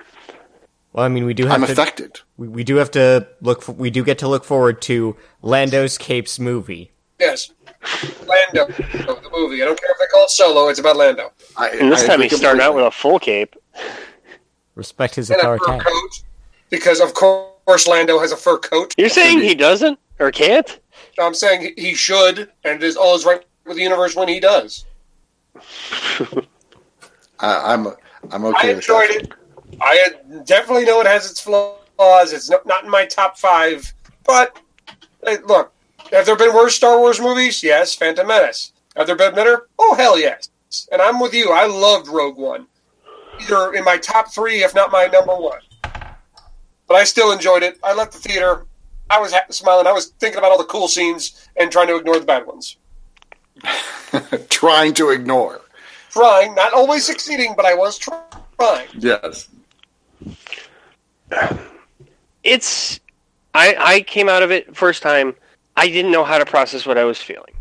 [0.93, 2.21] Well, I mean, we do have I'm to affected.
[2.37, 5.97] we, we do have to look for, we do get to look forward to Lando's
[5.97, 6.91] Capes movie.
[7.19, 7.51] Yes,
[8.25, 9.61] Lando, the movie.
[9.61, 10.69] I don't care if they call it Solo.
[10.69, 13.19] It's about Lando I, And this I time agree he's starting out with a full
[13.19, 13.55] cape.
[14.75, 15.65] Respect his and a authority.
[15.65, 16.23] fur coat
[16.69, 18.93] because, of course, Lando has a fur coat.
[18.97, 20.79] You're saying he doesn't or can't?
[21.19, 24.29] I'm saying he- he should, and it is all is right with the universe when
[24.29, 24.85] he does.
[27.39, 27.87] I, I'm
[28.31, 28.75] I'm I okay.
[28.75, 29.09] with that.
[29.09, 29.33] enjoyed it.
[29.81, 30.09] I
[30.45, 32.33] definitely know it has its flaws.
[32.33, 33.93] It's not, not in my top five,
[34.25, 34.59] but
[35.47, 35.73] look,
[36.11, 37.63] have there been worse Star Wars movies?
[37.63, 38.73] Yes, Phantom Menace.
[38.95, 39.67] Have there been better?
[39.77, 40.49] Oh hell yes!
[40.91, 41.51] And I'm with you.
[41.51, 42.67] I loved Rogue One,
[43.41, 45.59] either in my top three, if not my number one.
[46.87, 47.77] But I still enjoyed it.
[47.83, 48.65] I left the theater.
[49.11, 49.87] I was ha- smiling.
[49.87, 52.77] I was thinking about all the cool scenes and trying to ignore the bad ones.
[54.49, 55.61] Trying to ignore.
[56.11, 58.23] Trying, not always succeeding, but I was trying.
[58.97, 59.47] Yes.
[62.43, 62.99] It's.
[63.53, 65.35] I, I came out of it first time.
[65.75, 67.53] I didn't know how to process what I was feeling.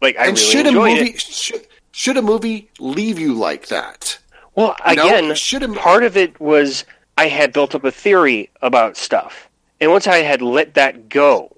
[0.00, 1.20] Like I and really should a enjoyed movie it.
[1.20, 4.18] should, should a movie leave you like that?
[4.54, 6.84] Well, No, again, should a- part of it was
[7.16, 9.48] I had built up a theory about stuff,
[9.80, 11.56] and once I had let that go,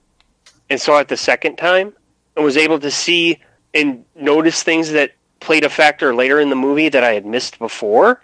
[0.71, 1.93] and saw it the second time,
[2.37, 3.39] and was able to see
[3.75, 7.59] and notice things that played a factor later in the movie that I had missed
[7.59, 8.21] before,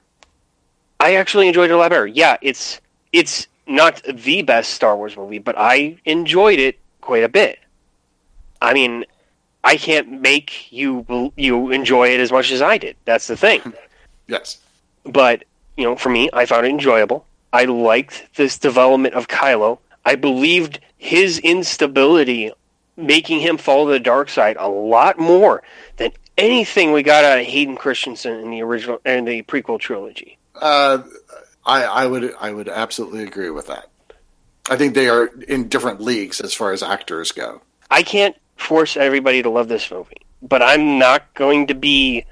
[1.00, 2.06] I actually enjoyed it a lot better.
[2.06, 2.80] Yeah, it's
[3.12, 7.58] it's not the best Star Wars movie, but I enjoyed it quite a bit.
[8.60, 9.04] I mean,
[9.64, 12.96] I can't make you you enjoy it as much as I did.
[13.04, 13.60] That's the thing.
[14.28, 14.58] Yes.
[15.04, 15.44] but
[15.76, 17.24] you know, for me, I found it enjoyable.
[17.52, 19.78] I liked this development of Kylo.
[20.04, 22.50] I believed his instability
[22.96, 25.62] making him fall to the dark side a lot more
[25.96, 30.38] than anything we got out of Hayden Christensen in the original and the prequel trilogy.
[30.54, 31.02] Uh,
[31.64, 33.90] I, I would I would absolutely agree with that.
[34.68, 37.60] I think they are in different leagues as far as actors go.
[37.90, 42.24] I can't force everybody to love this movie, but I'm not going to be.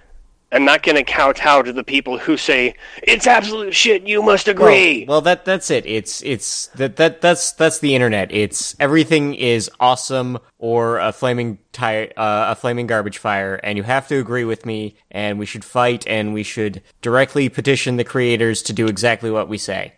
[0.54, 4.06] I'm not going to kowtow to the people who say it's absolute shit.
[4.06, 5.04] You must agree.
[5.04, 5.84] Well, well, that that's it.
[5.84, 8.32] It's it's that that that's that's the internet.
[8.32, 13.82] It's everything is awesome or a flaming tire, uh, a flaming garbage fire, and you
[13.82, 14.96] have to agree with me.
[15.10, 19.48] And we should fight, and we should directly petition the creators to do exactly what
[19.48, 19.92] we say.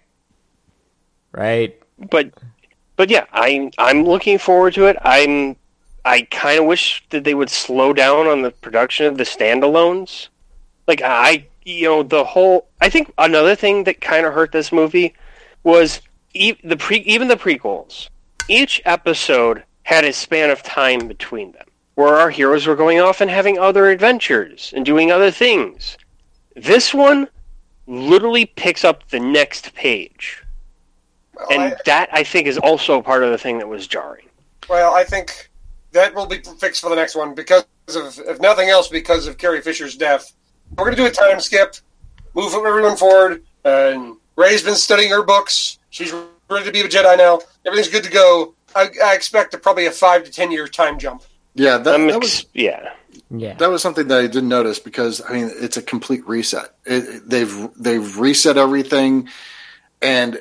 [1.32, 1.80] Right?
[1.98, 2.30] but
[2.96, 4.96] but yeah, I'm I'm looking forward to it.
[5.02, 5.56] I'm
[6.04, 10.28] I kind of wish that they would slow down on the production of the standalones.
[10.86, 12.68] Like I, you know, the whole.
[12.80, 15.14] I think another thing that kind of hurt this movie
[15.62, 16.00] was
[16.34, 18.08] e- the pre even the prequels.
[18.48, 23.20] Each episode had a span of time between them, where our heroes were going off
[23.20, 25.96] and having other adventures and doing other things.
[26.54, 27.28] This one
[27.86, 30.42] literally picks up the next page
[31.34, 34.26] Well, and I, that I think is also part of the thing that was jarring.
[34.68, 35.50] well, I think
[35.92, 37.64] that will be fixed for the next one because
[37.94, 40.32] of, if nothing else, because of Carrie Fisher's death.
[40.72, 41.76] We're going to do a time skip,
[42.34, 43.42] move everyone forward.
[43.64, 45.78] And Rey's been studying her books.
[45.90, 46.12] She's
[46.50, 47.40] ready to be a Jedi now.
[47.64, 48.54] Everything's good to go.
[48.74, 51.22] I, I expect a, probably a five to ten year time jump.
[51.54, 52.90] Yeah, that, I'm that was yeah,
[53.30, 53.54] Yeah.
[53.54, 56.74] that was something that I didn't notice because I mean it's a complete reset.
[56.84, 59.28] It, it- they've they've reset everything,
[60.02, 60.38] and uh,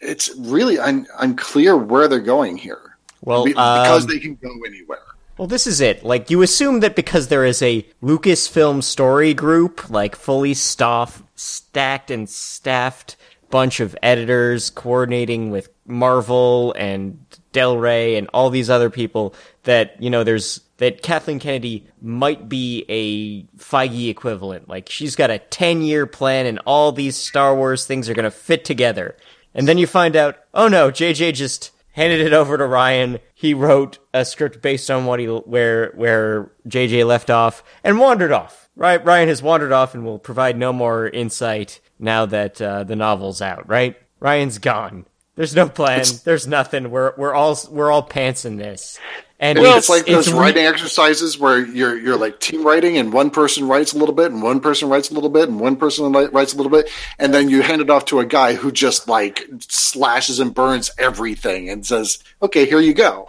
[0.00, 4.50] it's really un, unclear where they're going here Well, Be- because um, they can go
[4.66, 4.98] anywhere.
[5.38, 6.02] Well, this is it.
[6.02, 12.10] Like, you assume that because there is a Lucasfilm story group, like fully staff, stacked
[12.10, 13.16] and staffed
[13.50, 19.34] bunch of editors coordinating with Marvel and Del Rey and all these other people,
[19.64, 24.68] that, you know, there's, that Kathleen Kennedy might be a Feige equivalent.
[24.68, 28.30] Like, she's got a 10 year plan and all these Star Wars things are gonna
[28.30, 29.16] fit together.
[29.54, 33.18] And then you find out, oh no, JJ just handed it over to Rian.
[33.34, 38.30] He wrote a script based on what he where where JJ left off and wandered
[38.32, 38.68] off.
[38.76, 42.94] Right, Rian has wandered off and will provide no more insight now that uh, the
[42.94, 43.66] novel's out.
[43.68, 45.06] Right, Rian's gone.
[45.34, 46.04] There's no plan.
[46.24, 46.90] There's nothing.
[46.90, 48.98] We're we're all we're all pants in this.
[49.38, 53.12] And And it's like those re- writing exercises where you're you're like team writing, and
[53.12, 55.76] one person writes a little bit, and one person writes a little bit, and one
[55.76, 58.54] person li- writes a little bit, and then you hand it off to a guy
[58.54, 63.28] who just like slashes and burns everything and says, "Okay, here you go."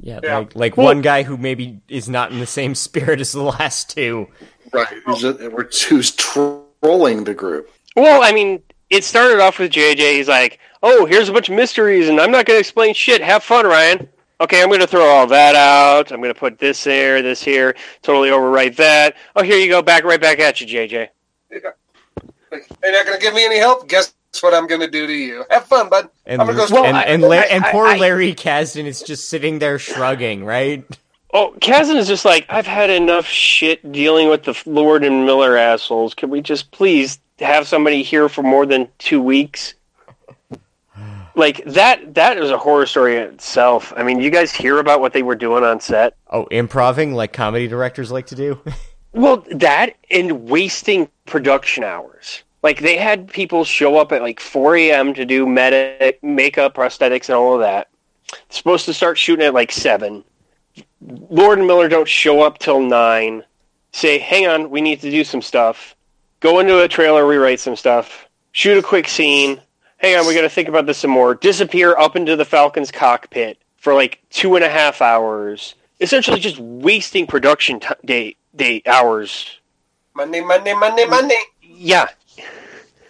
[0.00, 0.38] Yeah, Yeah.
[0.38, 3.90] like like one guy who maybe is not in the same spirit as the last
[3.94, 4.28] two.
[4.72, 4.88] Right?
[5.18, 7.70] Just- We're who's trolling the group.
[7.96, 10.14] Well, I mean, it started off with JJ.
[10.14, 13.20] He's like, "Oh, here's a bunch of mysteries, and I'm not going to explain shit.
[13.20, 14.08] Have fun, Rian."
[14.40, 16.10] Okay, I'm going to throw all that out.
[16.10, 19.14] I'm going to put this there, this here, totally overwrite that.
[19.36, 21.08] Oh, here you go, back right back at you, JJ.
[21.50, 23.88] Like, You're not going to give me any help?
[23.88, 25.44] Guess what I'm going to do to you?
[25.50, 26.08] Have fun, bud.
[26.26, 26.82] And I'm going to go.
[26.82, 29.78] Well, and and, La- I- and I- poor I- Larry Kasdan is just sitting there
[29.78, 30.84] shrugging, right?
[31.32, 35.56] Oh, Kasdan is just like, I've had enough shit dealing with the Lord and Miller
[35.56, 36.14] assholes.
[36.14, 39.74] Can we just please have somebody here for more than two weeks?
[41.36, 43.92] Like that that is a horror story in itself.
[43.96, 46.16] I mean, you guys hear about what they were doing on set?
[46.30, 48.60] Oh, improving like comedy directors like to do.
[49.14, 52.42] Well, that and wasting production hours.
[52.64, 55.14] Like they had people show up at like 4 a.m.
[55.14, 57.88] to do medic, makeup, prosthetics, and all of that.
[58.48, 60.24] supposed to start shooting at like seven.
[61.30, 63.44] Lord and Miller don't show up till nine.
[63.92, 65.94] Say, hang on, we need to do some stuff.
[66.40, 68.28] Go into a trailer, rewrite some stuff.
[68.50, 69.60] Shoot a quick scene.
[70.04, 71.34] Hang on, we got to think about this some more.
[71.34, 75.74] Disappear up into the Falcon's cockpit for like two and a half hours.
[75.98, 79.58] Essentially, just wasting production t- day day hours.
[80.14, 81.38] Money, money, money, money.
[81.62, 82.08] Yeah,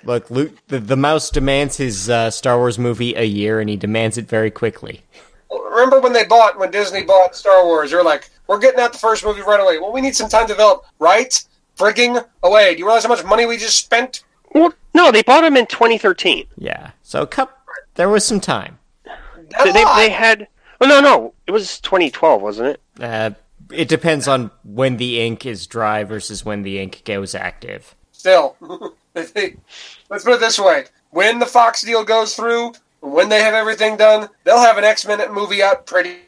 [0.04, 3.76] Look, Luke, the, the mouse demands his uh, Star Wars movie a year, and he
[3.76, 5.02] demands it very quickly.
[5.50, 7.90] Remember when they bought, when Disney bought Star Wars?
[7.90, 9.78] They're like, we're getting out the first movie right away.
[9.80, 10.84] Well, we need some time to develop.
[11.00, 11.42] Right?
[11.76, 12.74] Frigging away.
[12.74, 14.22] Do you realize how much money we just spent?
[14.54, 16.46] Well, no, they bought him in 2013.
[16.56, 17.66] Yeah, so cup.
[17.96, 18.78] There was some time.
[19.06, 20.48] A They, they, they had.
[20.80, 22.80] Oh no, no, it was 2012, wasn't it?
[23.00, 23.30] Uh,
[23.72, 27.94] it depends on when the ink is dry versus when the ink goes active.
[28.12, 28.56] Still.
[29.14, 30.84] Let's put it this way.
[31.10, 35.06] When the Fox deal goes through, when they have everything done, they'll have an X
[35.06, 36.18] Men movie out pretty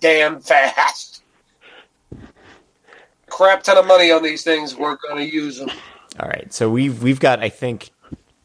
[0.00, 1.22] damn fast.
[3.28, 4.74] Crap ton of money on these things.
[4.74, 5.70] We're going to use them.
[6.20, 7.90] All right, so we've we've got I think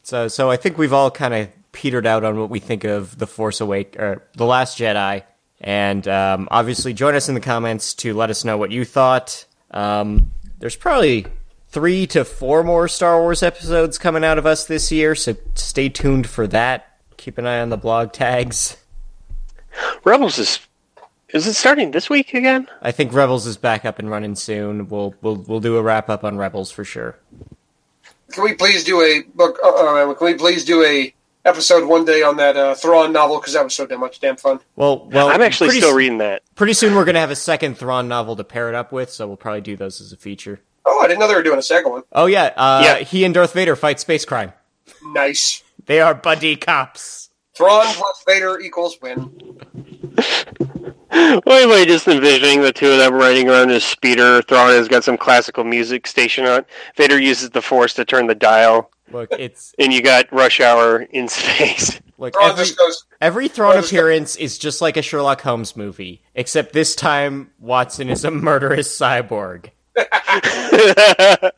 [0.02, 3.18] so so I think we've all kind of petered out on what we think of
[3.18, 5.24] the Force Awake or the Last Jedi,
[5.60, 9.44] and um, obviously join us in the comments to let us know what you thought.
[9.72, 11.26] Um, there's probably
[11.68, 15.90] three to four more Star Wars episodes coming out of us this year, so stay
[15.90, 16.96] tuned for that.
[17.18, 18.78] Keep an eye on the blog tags.
[20.02, 20.60] Rebels is
[21.30, 22.68] is it starting this week again?
[22.80, 24.88] I think Rebels is back up and running soon.
[24.88, 27.18] We'll we'll we'll do a wrap up on Rebels for sure.
[28.32, 29.58] Can we please do a book?
[29.62, 31.14] Uh, uh, can we please do a
[31.44, 34.36] episode one day on that uh, Thrawn novel because that was so damn much damn
[34.36, 34.58] fun.
[34.74, 36.42] Well, well, I'm actually still s- reading that.
[36.56, 39.26] Pretty soon we're gonna have a second Thrawn novel to pair it up with, so
[39.28, 40.60] we'll probably do those as a feature.
[40.84, 42.02] Oh, I didn't know they were doing a second one.
[42.12, 42.98] Oh yeah, uh, Yeah.
[43.04, 44.52] he and Darth Vader fight space crime.
[45.04, 45.62] Nice.
[45.86, 47.30] They are buddy cops.
[47.56, 49.60] Thrawn plus Vader equals win.
[51.46, 54.42] Well, anyway, just envisioning the two of them riding around in a speeder.
[54.42, 56.64] Thrawn has got some classical music station on.
[56.96, 61.02] Vader uses the Force to turn the dial, Look, it's and you got Rush Hour
[61.02, 62.00] in space.
[62.18, 63.04] look Thrawn every just goes.
[63.20, 67.50] every Thrawn Thrawn just- appearance is just like a Sherlock Holmes movie, except this time
[67.60, 69.70] Watson is a murderous cyborg.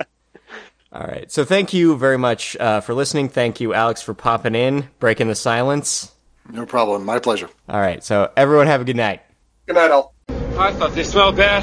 [0.90, 3.28] All right, so thank you very much uh, for listening.
[3.28, 6.12] Thank you, Alex, for popping in, breaking the silence.
[6.50, 7.04] No problem.
[7.04, 7.50] My pleasure.
[7.68, 9.20] All right, so everyone have a good night.
[9.68, 10.14] Good night, all.
[10.58, 11.62] I thought they smelled bad.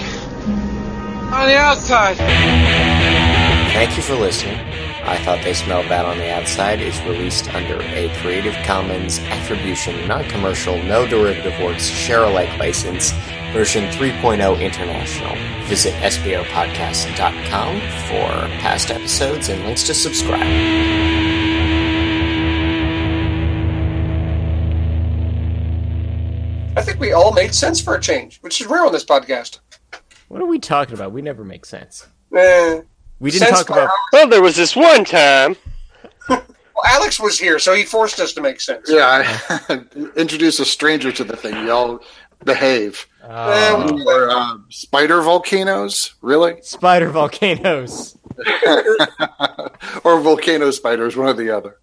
[1.33, 2.15] On the outside.
[3.73, 4.59] Thank you for listening.
[5.07, 10.07] I Thought They Smelled Bad on the Outside is released under a Creative Commons Attribution,
[10.07, 13.11] Non Commercial, No Derivative Works, Share Alike license,
[13.53, 15.35] version 3.0 international.
[15.65, 17.75] Visit SBOpodcast.com
[18.07, 21.34] for past episodes and links to subscribe.
[26.77, 29.59] I think we all made sense for a change, which is rare on this podcast.
[30.27, 31.11] What are we talking about?
[31.11, 32.07] We never make sense.
[32.35, 32.81] Eh.
[33.19, 33.89] We didn't Sense talk for about.
[34.11, 35.55] Well, there was this one time.
[36.77, 38.89] Well, Alex was here, so he forced us to make sense.
[38.91, 39.23] Yeah,
[39.69, 39.79] I
[40.17, 41.53] introduce a stranger to the thing.
[41.65, 42.01] Y'all
[42.43, 43.07] behave.
[43.23, 46.55] Eh, Or uh, spider volcanoes, really?
[46.63, 48.17] spider volcanoes.
[50.03, 51.77] Or volcano spiders, one or the other.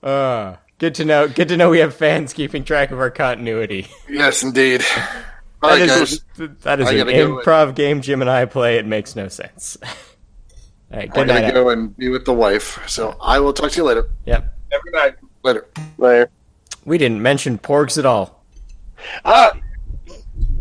[0.00, 1.28] Uh, good to know.
[1.28, 3.86] Good to know we have fans keeping track of our continuity.
[4.08, 4.84] Yes, indeed.
[5.62, 6.12] All right, That guys.
[6.12, 6.24] is,
[6.62, 7.36] that is I an gotta go.
[7.38, 8.76] improv game Jim and I play.
[8.76, 9.76] It makes no sense.
[9.82, 11.54] All right, I good gotta night.
[11.54, 12.86] go and be with the wife.
[12.88, 14.08] So I will talk to you later.
[14.26, 14.54] Yep.
[14.72, 15.14] Every night.
[15.42, 15.66] Later.
[15.98, 16.28] There.
[16.84, 18.44] We didn't mention porgs at all.
[19.24, 19.50] Uh,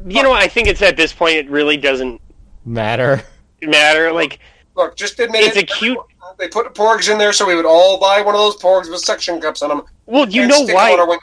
[0.07, 2.21] you know, I think it's at this point it really doesn't
[2.65, 3.23] Matter.
[3.61, 4.11] matter.
[4.11, 4.39] Like,
[4.75, 5.69] Look, just admit it's a it.
[5.69, 5.97] cute.
[6.37, 8.99] They put porgs in there so we would all buy one of those porgs with
[8.99, 9.83] suction cups on them.
[10.05, 11.17] Well, you know stick them on our why?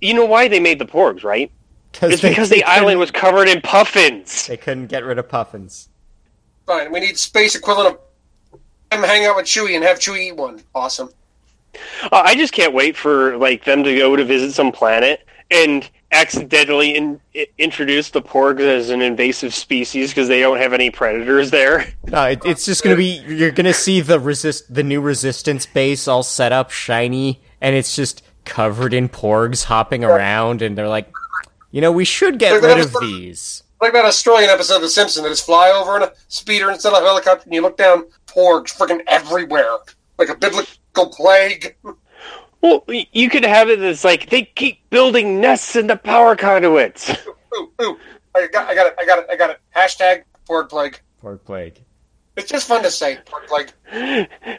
[0.00, 1.50] You know why they made the porgs, right?
[2.00, 4.46] It's because the island was covered in puffins.
[4.46, 5.88] They couldn't get rid of puffins.
[6.66, 10.36] Fine, we need space equivalent of them hang out with Chewie and have Chewie eat
[10.36, 10.62] one.
[10.74, 11.10] Awesome.
[12.04, 15.88] Uh, I just can't wait for like them to go to visit some planet and
[16.12, 20.90] accidentally in, i- introduce the porgs as an invasive species because they don't have any
[20.90, 21.92] predators there.
[22.06, 23.22] No, it, it's just gonna be.
[23.26, 27.96] You're gonna see the resist, the new resistance base all set up, shiny, and it's
[27.96, 31.12] just covered in porgs hopping around, and they're like,
[31.70, 33.62] you know, we should get Look, rid of was- these.
[33.80, 36.92] Like that Australian episode of The Simpsons that is fly over in a speeder instead
[36.92, 39.78] of a helicopter and you look down, porgs freaking everywhere.
[40.18, 41.74] Like a biblical plague.
[42.62, 47.10] Well, you could have it as like they keep building nests in the power conduits.
[47.54, 47.98] Ooh, ooh.
[48.34, 49.60] I got, I got it, I got it, I got it.
[49.76, 51.00] Hashtag porg plague.
[51.22, 51.78] Porg plague.
[52.36, 53.72] It's just fun to say, porg plague.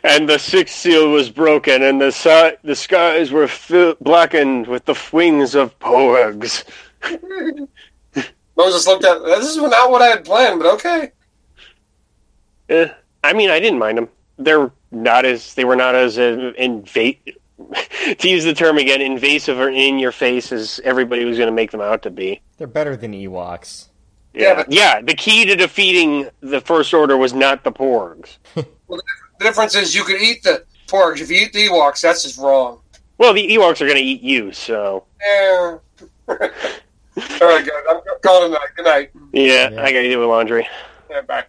[0.04, 4.86] and the sixth seal was broken, and the si- the skies were fi- blackened with
[4.86, 6.66] the wings of porgs.
[8.56, 11.12] Moses looked at this is not what I had planned, but okay.
[12.70, 12.90] Eh,
[13.24, 14.10] I mean, I didn't mind them.
[14.38, 17.38] They're not as they were not as uh, invade.
[18.20, 21.54] to use the term again, invasive or in your face as everybody was going to
[21.56, 22.42] make them out to be.
[22.58, 23.88] They're better than Ewoks.
[24.34, 25.02] Yeah, but- yeah.
[25.02, 28.38] The key to defeating the First Order was not the porgs.
[28.88, 29.00] well,
[29.40, 31.22] The difference is you could eat the porgs.
[31.22, 32.80] If you eat the Ewoks, that's just wrong.
[33.20, 35.78] Well, the Ewoks are going to eat you, so Yeah.
[36.28, 37.70] All right, guys.
[37.90, 38.60] I'm calling it.
[38.76, 39.12] Good night.
[39.32, 39.82] yeah, Yeah.
[39.84, 40.68] I got to do with laundry.
[41.12, 41.46] Yeah, bye.